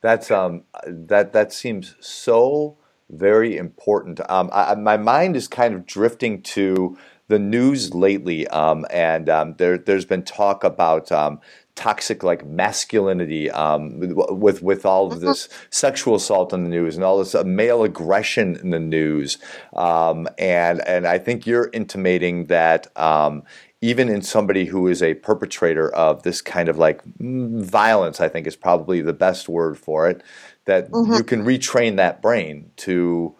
That's 0.00 0.30
um 0.30 0.62
that 0.86 1.34
that 1.34 1.52
seems 1.52 1.96
so 2.00 2.78
very 3.10 3.58
important. 3.58 4.20
Um, 4.30 4.48
I, 4.54 4.74
my 4.76 4.96
mind 4.96 5.36
is 5.36 5.48
kind 5.48 5.74
of 5.74 5.84
drifting 5.84 6.40
to 6.42 6.96
the 7.28 7.38
news 7.38 7.94
lately, 7.94 8.48
um, 8.48 8.86
and 8.90 9.28
um, 9.28 9.54
there 9.58 9.76
there's 9.76 10.06
been 10.06 10.22
talk 10.22 10.64
about 10.64 11.12
um, 11.12 11.40
toxic 11.76 12.22
like 12.22 12.46
masculinity 12.46 13.50
um, 13.50 13.98
with 13.98 14.62
with 14.62 14.86
all 14.86 15.12
of 15.12 15.20
this 15.20 15.48
sexual 15.70 16.14
assault 16.14 16.52
in 16.52 16.62
the 16.62 16.70
news 16.70 16.94
and 16.94 17.04
all 17.04 17.18
this 17.18 17.34
uh, 17.34 17.42
male 17.44 17.82
aggression 17.82 18.56
in 18.56 18.70
the 18.70 18.78
news 18.78 19.38
um, 19.74 20.28
and 20.38 20.86
and 20.86 21.06
I 21.06 21.18
think 21.18 21.46
you're 21.46 21.70
intimating 21.72 22.46
that 22.46 22.96
um, 22.96 23.42
even 23.80 24.08
in 24.08 24.22
somebody 24.22 24.66
who 24.66 24.86
is 24.86 25.02
a 25.02 25.14
perpetrator 25.14 25.92
of 25.94 26.22
this 26.22 26.40
kind 26.40 26.68
of 26.68 26.78
like 26.78 27.02
violence 27.04 28.20
I 28.20 28.28
think 28.28 28.46
is 28.46 28.56
probably 28.56 29.00
the 29.00 29.12
best 29.12 29.48
word 29.48 29.76
for 29.76 30.08
it 30.08 30.22
that 30.66 30.90
mm-hmm. 30.90 31.14
you 31.14 31.24
can 31.24 31.44
retrain 31.44 31.96
that 31.96 32.22
brain 32.22 32.70
to 32.76 33.34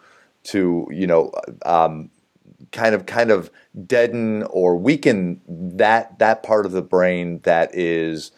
to 0.44 0.88
you 0.90 1.06
know 1.06 1.32
um, 1.64 2.10
kind 2.74 2.94
of 2.94 3.06
kind 3.06 3.30
of 3.30 3.50
deaden 3.86 4.42
or 4.50 4.76
weaken 4.76 5.40
that 5.48 6.18
that 6.18 6.42
part 6.42 6.66
of 6.66 6.72
the 6.72 6.82
brain 6.82 7.40
that 7.44 7.74
is 7.74 8.32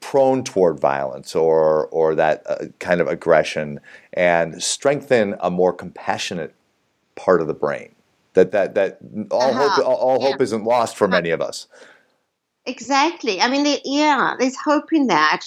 prone 0.00 0.44
toward 0.44 0.78
violence 0.78 1.34
or 1.34 1.88
or 1.88 2.14
that 2.14 2.42
uh, 2.48 2.66
kind 2.78 3.00
of 3.00 3.08
aggression 3.08 3.80
and 4.12 4.62
strengthen 4.62 5.34
a 5.40 5.50
more 5.50 5.72
compassionate 5.72 6.54
part 7.16 7.40
of 7.40 7.48
the 7.48 7.54
brain. 7.54 7.92
That 8.34 8.52
that 8.52 8.74
that 8.74 8.98
all 9.30 9.50
uh-huh. 9.50 9.68
hope 9.70 9.86
all, 9.86 9.96
all 9.96 10.22
yeah. 10.22 10.30
hope 10.32 10.40
isn't 10.42 10.64
lost 10.64 10.96
for 10.96 11.08
many 11.08 11.30
of 11.30 11.40
us. 11.40 11.66
Exactly. 12.66 13.40
I 13.40 13.48
mean 13.48 13.78
yeah 13.84 14.34
there's 14.38 14.56
hope 14.56 14.92
in 14.92 15.08
that. 15.08 15.46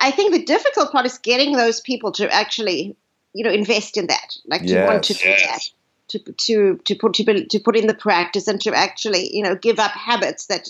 I 0.00 0.10
think 0.10 0.32
the 0.32 0.44
difficult 0.44 0.92
part 0.92 1.06
is 1.06 1.18
getting 1.18 1.56
those 1.56 1.80
people 1.80 2.12
to 2.12 2.32
actually 2.32 2.94
you 3.32 3.42
know 3.42 3.50
invest 3.50 3.96
in 3.96 4.06
that. 4.08 4.36
Like 4.46 4.60
yes. 4.64 4.88
want 4.88 5.02
to 5.04 5.14
do 5.14 5.24
that 5.24 5.70
to 6.08 6.18
to 6.18 6.78
to 6.84 6.94
put 6.94 7.14
to, 7.14 7.46
to 7.46 7.58
put 7.58 7.76
in 7.76 7.86
the 7.86 7.94
practice 7.94 8.48
and 8.48 8.60
to 8.62 8.74
actually 8.74 9.34
you 9.34 9.42
know 9.42 9.54
give 9.54 9.78
up 9.78 9.92
habits 9.92 10.46
that 10.46 10.68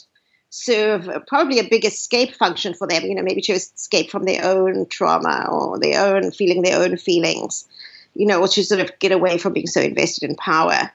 serve 0.51 1.09
probably 1.27 1.59
a 1.59 1.69
big 1.69 1.85
escape 1.85 2.35
function 2.35 2.75
for 2.75 2.87
them. 2.87 3.05
You 3.05 3.15
know, 3.15 3.23
maybe 3.23 3.43
to 3.43 3.53
escape 3.53 4.11
from 4.11 4.25
their 4.25 4.45
own 4.45 4.87
trauma 4.87 5.49
or 5.51 5.79
their 5.79 6.15
own 6.15 6.31
feeling 6.31 6.63
their 6.63 6.81
own 6.81 6.97
feelings. 6.97 7.67
You 8.15 8.27
know, 8.27 8.41
or 8.41 8.49
to 8.49 8.65
sort 8.65 8.81
of 8.81 8.99
get 8.99 9.13
away 9.13 9.37
from 9.37 9.53
being 9.53 9.67
so 9.67 9.81
invested 9.81 10.31
in 10.31 10.37
power. 10.37 10.91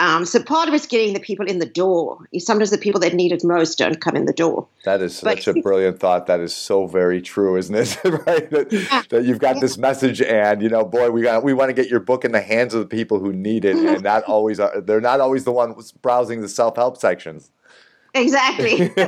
Um, 0.00 0.24
so 0.24 0.40
part 0.40 0.68
of 0.68 0.74
it's 0.74 0.86
getting 0.86 1.12
the 1.12 1.20
people 1.20 1.46
in 1.46 1.58
the 1.58 1.66
door. 1.66 2.18
Sometimes 2.38 2.70
the 2.70 2.78
people 2.78 3.00
that 3.00 3.14
need 3.14 3.32
it 3.32 3.42
most 3.42 3.78
don't 3.78 4.00
come 4.00 4.14
in 4.14 4.26
the 4.26 4.32
door. 4.32 4.68
That 4.84 5.02
is 5.02 5.20
but, 5.20 5.42
such 5.42 5.56
a 5.56 5.60
brilliant 5.60 5.98
thought. 5.98 6.26
That 6.26 6.38
is 6.38 6.54
so 6.54 6.86
very 6.86 7.20
true, 7.20 7.56
isn't 7.56 7.74
it? 7.74 7.98
right? 8.04 8.48
That, 8.50 8.72
yeah. 8.72 9.02
that, 9.08 9.24
you've 9.24 9.40
got 9.40 9.60
this 9.60 9.76
message, 9.76 10.22
and 10.22 10.62
you 10.62 10.68
know, 10.68 10.84
boy, 10.84 11.10
we 11.10 11.22
got 11.22 11.42
we 11.42 11.52
want 11.52 11.70
to 11.70 11.72
get 11.72 11.90
your 11.90 11.98
book 11.98 12.24
in 12.24 12.30
the 12.30 12.40
hands 12.40 12.74
of 12.74 12.80
the 12.80 12.86
people 12.86 13.18
who 13.18 13.32
need 13.32 13.64
it, 13.64 13.76
and 13.76 14.04
not 14.04 14.22
always 14.24 14.60
are, 14.60 14.80
they're 14.80 15.00
not 15.00 15.20
always 15.20 15.42
the 15.42 15.52
ones 15.52 15.90
browsing 15.90 16.42
the 16.42 16.48
self 16.48 16.76
help 16.76 16.96
sections. 16.96 17.50
Exactly. 18.14 18.92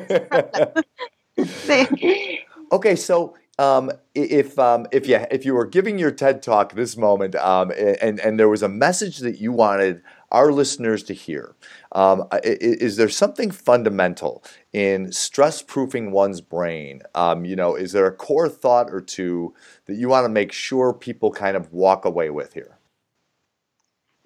okay, 2.72 2.96
so 2.96 3.37
um, 3.61 3.92
if 4.14 4.59
um, 4.59 4.87
if 4.90 5.07
you 5.07 5.24
if 5.31 5.44
you 5.44 5.55
were 5.55 5.66
giving 5.66 5.98
your 5.98 6.11
TED 6.11 6.42
talk 6.42 6.74
this 6.74 6.96
moment, 6.96 7.37
um, 7.37 7.70
and 7.70 8.18
and 8.18 8.40
there 8.40 8.48
was 8.48 8.62
a 8.62 8.68
message 8.68 9.18
that 9.18 9.40
you 9.40 9.53
wanted 9.53 10.03
our 10.30 10.52
listeners 10.52 11.02
to 11.04 11.14
hear. 11.14 11.54
Um, 11.92 12.26
is 12.42 12.96
there 12.96 13.08
something 13.08 13.50
fundamental 13.50 14.44
in 14.72 15.12
stress 15.12 15.62
proofing 15.62 16.12
one's 16.12 16.40
brain? 16.40 17.02
Um, 17.14 17.44
you 17.44 17.56
know, 17.56 17.74
is 17.74 17.92
there 17.92 18.06
a 18.06 18.12
core 18.12 18.48
thought 18.48 18.90
or 18.90 19.00
two 19.00 19.54
that 19.86 19.96
you 19.96 20.08
want 20.08 20.24
to 20.24 20.28
make 20.28 20.52
sure 20.52 20.92
people 20.92 21.30
kind 21.30 21.56
of 21.56 21.72
walk 21.72 22.04
away 22.04 22.30
with 22.30 22.54
here? 22.54 22.78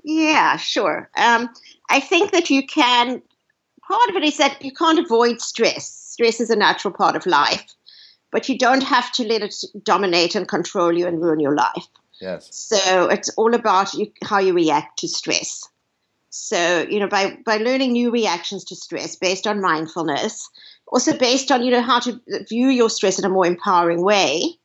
Yeah, 0.05 0.57
sure. 0.57 1.11
Um, 1.17 1.49
I 1.91 2.01
think 2.01 2.33
that 2.33 2.51
you 2.51 2.67
can. 2.67 3.23
Part 3.89 4.11
of 4.11 4.17
it 4.17 4.25
is 4.25 4.39
that 4.39 4.63
you 4.65 4.73
can't 4.73 4.99
avoid 4.99 5.41
stress. 5.41 5.89
Stress 5.89 6.41
is 6.41 6.51
a 6.51 6.57
natural 6.57 6.95
part 6.95 7.17
of 7.17 7.27
life, 7.27 7.65
but 8.31 8.49
you 8.49 8.57
don't 8.57 8.83
have 8.83 9.13
to 9.13 9.25
let 9.25 9.43
it 9.43 9.55
dominate 9.83 10.35
and 10.35 10.49
control 10.49 10.93
you 10.93 11.07
and 11.07 11.21
ruin 11.21 11.41
your 11.41 11.55
life. 11.55 11.87
Yes. 12.21 12.49
So 12.53 13.09
it's 13.09 13.29
all 13.37 13.55
about 13.55 13.93
you, 13.95 14.11
how 14.23 14.39
you 14.39 14.55
react 14.55 14.99
to 15.01 15.09
stress. 15.09 15.69
So, 16.37 16.85
you 16.91 16.99
know, 16.99 17.07
by, 17.07 17.39
by 17.47 17.59
learning 17.59 17.93
new 17.93 18.11
reactions 18.11 18.65
to 18.65 18.75
stress 18.75 19.15
based 19.15 19.47
on 19.47 19.61
mindfulness, 19.61 20.51
also 20.89 21.17
based 21.17 21.53
on, 21.53 21.63
you 21.63 21.71
know, 21.71 21.81
how 21.81 22.01
to 22.01 22.21
view 22.49 22.71
your 22.71 22.91
stress 22.91 23.21
in 23.21 23.25
a 23.25 23.29
more 23.29 23.47
empowering 23.47 24.03
way 24.03 24.59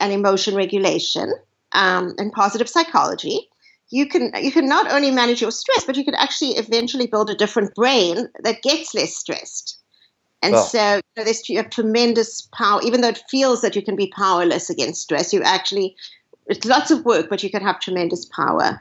and 0.00 0.14
emotion 0.14 0.54
regulation 0.54 1.30
um, 1.72 2.14
and 2.16 2.32
positive 2.32 2.70
psychology, 2.70 3.50
you 3.90 4.08
can 4.08 4.32
you 4.40 4.50
can 4.50 4.66
not 4.66 4.90
only 4.90 5.10
manage 5.10 5.42
your 5.42 5.50
stress, 5.50 5.84
but 5.84 5.98
you 5.98 6.06
can 6.06 6.14
actually 6.14 6.52
eventually 6.52 7.06
build 7.06 7.28
a 7.28 7.34
different 7.34 7.74
brain 7.74 8.28
that 8.42 8.62
gets 8.62 8.94
less 8.94 9.14
stressed. 9.14 9.78
And 10.42 10.56
so 10.56 10.94
you 10.94 11.02
know, 11.18 11.24
there's 11.24 11.46
you 11.50 11.58
have 11.58 11.68
tremendous 11.68 12.48
power, 12.54 12.80
even 12.82 13.02
though 13.02 13.08
it 13.08 13.22
feels 13.28 13.60
that 13.60 13.76
you 13.76 13.82
can 13.82 13.94
be 13.94 14.10
powerless 14.16 14.70
against 14.70 15.02
stress, 15.02 15.34
you 15.34 15.42
actually 15.42 15.96
it's 16.46 16.64
lots 16.64 16.90
of 16.90 17.04
work, 17.04 17.28
but 17.28 17.42
you 17.42 17.50
can 17.50 17.62
have 17.62 17.78
tremendous 17.78 18.24
power. 18.24 18.80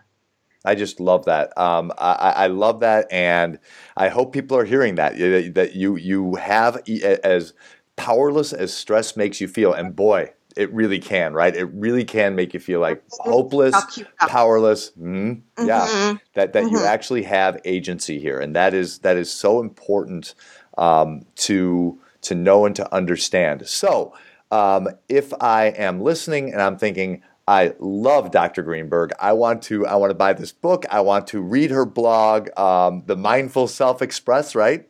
I 0.66 0.76
just 0.76 1.00
love 1.00 1.26
that. 1.26 1.58
Um, 1.58 1.92
I, 1.98 2.34
I, 2.36 2.48
love 2.48 2.82
that, 2.82 3.10
and 3.12 3.60
I 3.96 4.10
hope 4.10 4.34
people 4.34 4.58
are 4.58 4.66
hearing 4.66 4.96
that 4.96 5.18
that 5.54 5.76
you 5.76 5.96
you 5.96 6.36
have 6.36 6.82
as 7.24 7.54
powerless 7.96 8.52
as 8.52 8.74
stress 8.74 9.16
makes 9.16 9.40
you 9.40 9.48
feel, 9.48 9.72
and 9.72 9.96
boy, 9.96 10.32
it 10.58 10.74
really 10.74 11.00
can, 11.00 11.34
right? 11.34 11.56
It 11.56 11.66
really 11.74 12.04
can 12.04 12.36
make 12.36 12.54
you 12.54 12.60
feel 12.60 12.82
like 12.82 13.02
hopeless, 13.12 13.74
powerless. 14.20 14.92
Mm, 14.92 15.42
mm-hmm. 15.56 15.66
Yeah, 15.66 16.18
that 16.34 16.52
that 16.54 16.64
mm-hmm. 16.64 16.76
you 16.76 16.84
actually 16.84 17.24
have 17.24 17.62
agency 17.64 18.20
here, 18.20 18.40
and 18.40 18.54
that 18.56 18.74
is 18.74 19.00
that 19.00 19.16
is 19.16 19.32
so 19.32 19.62
important 19.62 20.36
um, 20.78 21.22
to 21.36 22.00
to 22.22 22.36
know 22.36 22.66
and 22.66 22.76
to 22.76 22.94
understand. 22.94 23.68
So, 23.68 24.14
um, 24.52 24.90
if 25.08 25.34
I 25.40 25.68
am 25.68 26.02
listening 26.02 26.52
and 26.52 26.62
I'm 26.62 26.78
thinking, 26.78 27.22
I 27.50 27.74
love 27.80 28.30
Dr. 28.30 28.62
Greenberg. 28.62 29.12
I 29.20 29.34
want 29.34 29.64
to 29.64 29.88
I 29.88 29.96
want 29.96 30.12
to 30.12 30.16
buy 30.16 30.34
this 30.34 30.52
book. 30.52 30.86
I 30.92 31.02
want 31.02 31.26
to 31.30 31.42
read 31.42 31.72
her 31.72 31.84
blog, 31.84 32.48
um, 32.60 33.02
The 33.08 33.16
Mindful 33.16 33.68
Self 33.68 34.04
Express. 34.04 34.54
Right. 34.54 34.88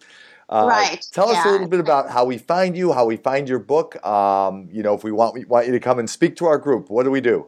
Uh, 0.49 0.65
right. 0.67 1.07
Tell 1.13 1.31
yeah. 1.31 1.39
us 1.39 1.45
a 1.45 1.51
little 1.51 1.69
bit 1.69 1.79
about 1.79 2.09
how 2.09 2.25
we 2.25 2.37
find 2.37 2.75
you, 2.75 2.91
how 2.91 3.05
we 3.05 3.15
find 3.15 3.47
your 3.47 3.59
book. 3.59 4.05
Um, 4.05 4.67
you 4.73 4.83
know, 4.83 4.93
if 4.93 5.05
we 5.05 5.11
want 5.13 5.35
we 5.35 5.45
want 5.45 5.67
you 5.67 5.71
to 5.71 5.79
come 5.79 5.99
and 5.99 6.09
speak 6.09 6.35
to 6.35 6.47
our 6.47 6.57
group, 6.57 6.89
what 6.89 7.03
do 7.03 7.11
we 7.11 7.21
do? 7.21 7.47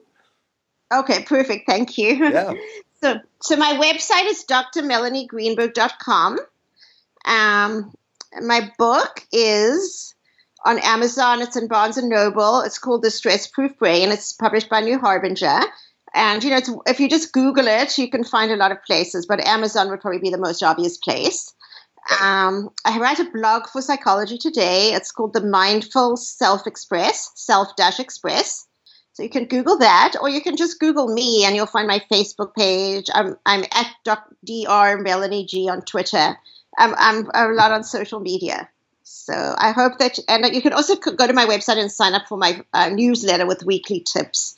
Okay, 0.94 1.24
perfect. 1.24 1.68
Thank 1.68 1.98
you. 1.98 2.14
Yeah. 2.16 2.54
so, 3.04 3.20
so 3.42 3.58
my 3.58 3.74
website 3.74 4.28
is 4.28 4.46
drmelaniegreenberg.com. 4.46 6.40
Um, 7.26 7.94
my 8.42 8.72
book 8.78 9.28
is 9.34 10.16
on 10.64 10.80
Amazon. 10.80 11.42
It's 11.42 11.56
in 11.56 11.68
Barnes 11.68 11.98
and 11.98 12.10
Noble. 12.10 12.62
It's 12.62 12.78
called 12.78 13.04
The 13.04 13.12
Stress 13.12 13.48
Proof 13.48 13.78
Brain. 13.78 14.10
It's 14.10 14.34
published 14.34 14.70
by 14.70 14.82
New 14.82 15.00
Harbinger. 15.00 15.62
And 16.14 16.44
you 16.44 16.50
know, 16.50 16.84
if 16.88 17.00
you 17.00 17.10
just 17.10 17.34
Google 17.34 17.68
it, 17.68 17.98
you 17.98 18.10
can 18.10 18.24
find 18.24 18.52
a 18.52 18.58
lot 18.58 18.72
of 18.72 18.84
places, 18.84 19.26
but 19.26 19.40
Amazon 19.46 19.90
would 19.90 20.02
probably 20.02 20.20
be 20.20 20.30
the 20.30 20.38
most 20.38 20.62
obvious 20.62 20.98
place. 20.98 21.54
Um, 22.20 22.70
I 22.84 23.00
write 23.00 23.20
a 23.20 23.30
blog 23.32 23.68
for 23.68 23.82
Psychology 23.82 24.38
Today. 24.38 24.94
It's 24.94 25.12
called 25.12 25.34
The 25.34 25.46
Mindful 25.46 26.18
Self 26.18 26.68
Express, 26.68 27.32
Self 27.36 27.76
Dash 27.78 28.00
Express. 28.00 28.68
So 29.14 29.24
you 29.24 29.30
can 29.30 29.46
Google 29.46 29.78
that, 29.78 30.14
or 30.22 30.30
you 30.30 30.42
can 30.42 30.58
just 30.58 30.80
Google 30.80 31.14
me, 31.14 31.46
and 31.46 31.56
you'll 31.56 31.66
find 31.66 31.88
my 31.88 32.02
Facebook 32.12 32.56
page. 32.56 33.06
I'm 33.14 33.38
I'm 33.46 33.64
at 33.72 33.88
Dr. 34.04 34.98
Melanie 34.98 35.46
G 35.46 35.70
on 35.70 35.82
Twitter. 35.82 36.38
I'm, 36.78 36.96
I'm 36.98 37.30
a 37.34 37.54
lot 37.54 37.72
on 37.72 37.84
social 37.84 38.20
media. 38.20 38.70
So 39.14 39.56
I 39.58 39.72
hope 39.72 39.98
that, 40.00 40.20
and 40.30 40.56
you 40.56 40.62
can 40.62 40.74
also 40.74 40.96
go 40.96 41.28
to 41.28 41.34
my 41.34 41.46
website 41.46 41.78
and 41.78 41.92
sign 41.92 42.14
up 42.14 42.28
for 42.28 42.38
my 42.38 42.64
uh, 42.74 42.90
newsletter 42.90 43.46
with 43.46 43.64
weekly 43.64 44.00
tips 44.00 44.56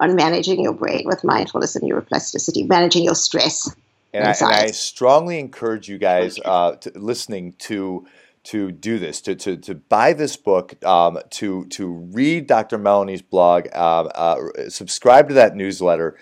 on 0.00 0.16
managing 0.16 0.60
your 0.60 0.74
brain 0.74 1.04
with 1.06 1.22
mindfulness 1.22 1.76
and 1.76 1.88
neuroplasticity, 1.88 2.68
managing 2.68 3.04
your 3.04 3.14
stress. 3.14 3.74
And, 4.12 4.24
I, 4.24 4.32
and 4.32 4.52
I, 4.52 4.66
strongly 4.72 5.38
encourage 5.38 5.88
you 5.88 5.98
guys 5.98 6.38
uh, 6.44 6.72
to, 6.72 6.92
listening 6.96 7.54
to 7.60 8.06
to 8.44 8.72
do 8.72 8.98
this, 8.98 9.20
to, 9.20 9.36
to, 9.36 9.56
to 9.56 9.76
buy 9.76 10.12
this 10.12 10.36
book, 10.36 10.84
um, 10.84 11.18
to 11.30 11.64
to 11.66 11.86
read 11.86 12.48
Dr. 12.48 12.78
Melanie's 12.78 13.22
blog, 13.22 13.68
uh, 13.72 14.02
uh, 14.02 14.68
subscribe 14.68 15.28
to 15.28 15.34
that 15.34 15.54
newsletter. 15.54 16.18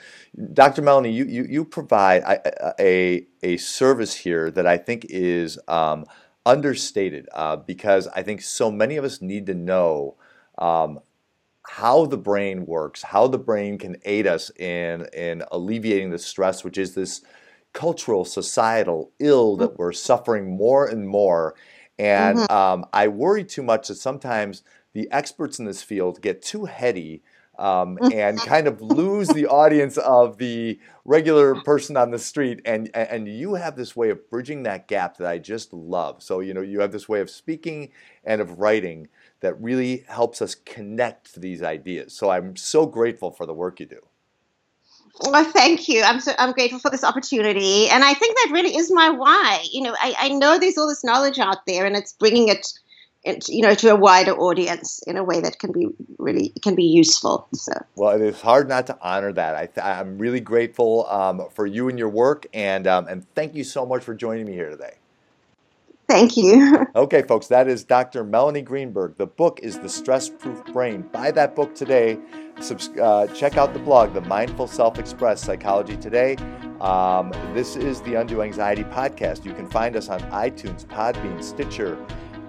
Dr. 0.52 0.82
Melanie, 0.82 1.12
you 1.12 1.24
you, 1.24 1.44
you 1.44 1.64
provide 1.64 2.22
a, 2.22 2.74
a, 2.78 3.26
a 3.42 3.56
service 3.56 4.14
here 4.14 4.50
that 4.50 4.66
I 4.66 4.76
think 4.76 5.06
is 5.08 5.58
um, 5.66 6.04
understated 6.50 7.28
uh, 7.32 7.56
because 7.56 8.08
I 8.08 8.22
think 8.22 8.42
so 8.42 8.70
many 8.70 8.96
of 8.96 9.04
us 9.04 9.22
need 9.22 9.46
to 9.46 9.54
know 9.54 10.16
um, 10.58 11.00
how 11.66 12.06
the 12.06 12.18
brain 12.18 12.66
works, 12.66 13.02
how 13.02 13.26
the 13.28 13.38
brain 13.38 13.78
can 13.78 13.96
aid 14.04 14.26
us 14.26 14.50
in 14.58 15.06
in 15.12 15.42
alleviating 15.52 16.10
the 16.10 16.18
stress, 16.18 16.64
which 16.64 16.78
is 16.78 16.94
this 16.94 17.22
cultural, 17.72 18.24
societal 18.24 19.12
ill 19.20 19.56
that 19.58 19.78
we're 19.78 19.92
suffering 19.92 20.56
more 20.56 20.86
and 20.86 21.08
more. 21.08 21.54
And 21.98 22.38
Mhm. 22.38 22.50
um, 22.50 22.86
I 22.92 23.08
worry 23.08 23.44
too 23.44 23.62
much 23.62 23.88
that 23.88 23.96
sometimes 23.96 24.62
the 24.94 25.10
experts 25.12 25.58
in 25.58 25.66
this 25.66 25.82
field 25.82 26.22
get 26.22 26.42
too 26.42 26.64
heady 26.64 27.22
um, 27.60 27.98
and 28.12 28.40
kind 28.40 28.66
of 28.66 28.82
lose 28.82 29.28
the 29.28 29.46
audience 29.46 29.96
of 29.98 30.38
the 30.38 30.80
regular 31.04 31.54
person 31.56 31.96
on 31.96 32.10
the 32.10 32.18
street. 32.18 32.60
And, 32.64 32.90
and 32.94 33.28
you 33.28 33.54
have 33.54 33.76
this 33.76 33.94
way 33.94 34.10
of 34.10 34.28
bridging 34.30 34.64
that 34.64 34.88
gap 34.88 35.18
that 35.18 35.28
I 35.28 35.38
just 35.38 35.72
love. 35.72 36.22
So, 36.22 36.40
you 36.40 36.54
know, 36.54 36.62
you 36.62 36.80
have 36.80 36.90
this 36.90 37.08
way 37.08 37.20
of 37.20 37.30
speaking 37.30 37.90
and 38.24 38.40
of 38.40 38.58
writing 38.58 39.08
that 39.40 39.60
really 39.60 40.04
helps 40.08 40.42
us 40.42 40.54
connect 40.54 41.34
to 41.34 41.40
these 41.40 41.62
ideas. 41.62 42.12
So 42.12 42.30
I'm 42.30 42.56
so 42.56 42.86
grateful 42.86 43.30
for 43.30 43.46
the 43.46 43.54
work 43.54 43.80
you 43.80 43.86
do. 43.86 44.00
Well, 45.26 45.44
thank 45.44 45.88
you. 45.88 46.02
I'm 46.02 46.20
so 46.20 46.32
I'm 46.38 46.52
grateful 46.52 46.78
for 46.78 46.90
this 46.90 47.04
opportunity, 47.04 47.88
and 47.88 48.02
I 48.02 48.14
think 48.14 48.36
that 48.36 48.52
really 48.52 48.74
is 48.74 48.90
my 48.90 49.10
why. 49.10 49.62
You 49.70 49.82
know, 49.82 49.94
I, 50.00 50.14
I 50.18 50.28
know 50.30 50.58
there's 50.58 50.78
all 50.78 50.88
this 50.88 51.04
knowledge 51.04 51.38
out 51.38 51.66
there, 51.66 51.84
and 51.84 51.94
it's 51.94 52.12
bringing 52.12 52.48
it, 52.48 52.66
it, 53.24 53.48
you 53.48 53.62
know, 53.62 53.74
to 53.74 53.90
a 53.92 53.96
wider 53.96 54.32
audience 54.32 55.00
in 55.06 55.16
a 55.16 55.24
way 55.24 55.40
that 55.40 55.58
can 55.58 55.72
be 55.72 55.88
really 56.18 56.52
can 56.62 56.74
be 56.74 56.84
useful. 56.84 57.46
So, 57.54 57.72
Well, 57.96 58.14
it 58.16 58.22
is 58.22 58.40
hard 58.40 58.68
not 58.68 58.86
to 58.88 58.98
honor 59.02 59.32
that. 59.32 59.54
I 59.56 59.66
th- 59.66 59.84
I'm 59.84 60.18
really 60.18 60.40
grateful 60.40 61.06
um, 61.08 61.46
for 61.54 61.66
you 61.66 61.88
and 61.88 61.98
your 61.98 62.08
work, 62.08 62.46
and 62.54 62.86
um, 62.86 63.06
and 63.08 63.26
thank 63.34 63.54
you 63.54 63.64
so 63.64 63.84
much 63.84 64.02
for 64.02 64.14
joining 64.14 64.46
me 64.46 64.52
here 64.52 64.70
today. 64.70 64.94
thank 66.08 66.36
you. 66.36 66.86
Okay, 66.96 67.22
folks, 67.22 67.46
that 67.46 67.68
is 67.68 67.84
Dr. 67.84 68.24
Melanie 68.24 68.62
Greenberg. 68.62 69.16
The 69.16 69.26
book 69.26 69.60
is 69.62 69.78
The 69.78 69.88
Stress 69.88 70.28
Proof 70.28 70.64
Brain. 70.72 71.02
Buy 71.12 71.30
that 71.30 71.54
book 71.54 71.72
today. 71.74 72.18
Subs- 72.60 72.88
uh, 73.00 73.28
check 73.28 73.56
out 73.56 73.72
the 73.74 73.78
blog, 73.78 74.12
The 74.12 74.20
Mindful 74.22 74.66
Self 74.66 74.98
Express 74.98 75.40
Psychology 75.40 75.96
Today. 75.96 76.36
Um, 76.80 77.30
this 77.54 77.76
is 77.76 78.00
the 78.02 78.14
Undo 78.14 78.42
Anxiety 78.42 78.82
podcast. 78.84 79.44
You 79.44 79.54
can 79.54 79.68
find 79.70 79.94
us 79.94 80.08
on 80.08 80.20
iTunes, 80.32 80.84
Podbean, 80.84 81.42
Stitcher, 81.44 81.96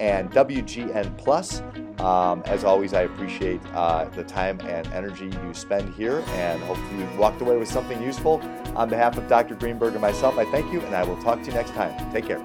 and 0.02 0.32
WGN 0.32 1.16
Plus. 1.18 1.62
Um, 2.00 2.42
as 2.46 2.64
always, 2.64 2.94
I 2.94 3.04
appreciate 3.04 3.62
uh, 3.74 4.06
the 4.06 4.24
time 4.24 4.60
and 4.62 4.88
energy 4.88 5.26
you 5.26 5.54
spend 5.54 5.94
here, 5.94 6.24
and 6.30 6.62
hopefully 6.64 7.04
you 7.04 7.20
walked 7.20 7.42
away 7.42 7.56
with 7.58 7.68
something 7.68 8.02
useful. 8.02 8.42
On 8.76 8.90
behalf 8.90 9.18
of 9.18 9.28
Dr. 9.28 9.56
Greenberg 9.56 9.94
and 9.94 10.02
myself, 10.02 10.38
I 10.38 10.46
thank 10.46 10.74
you, 10.74 10.82
and 10.82 10.96
I 10.96 11.04
will 11.04 11.22
talk 11.22 11.42
to 11.42 11.46
you 11.46 11.54
next 11.54 11.72
time. 11.72 12.12
Take 12.12 12.26
care. 12.26 12.44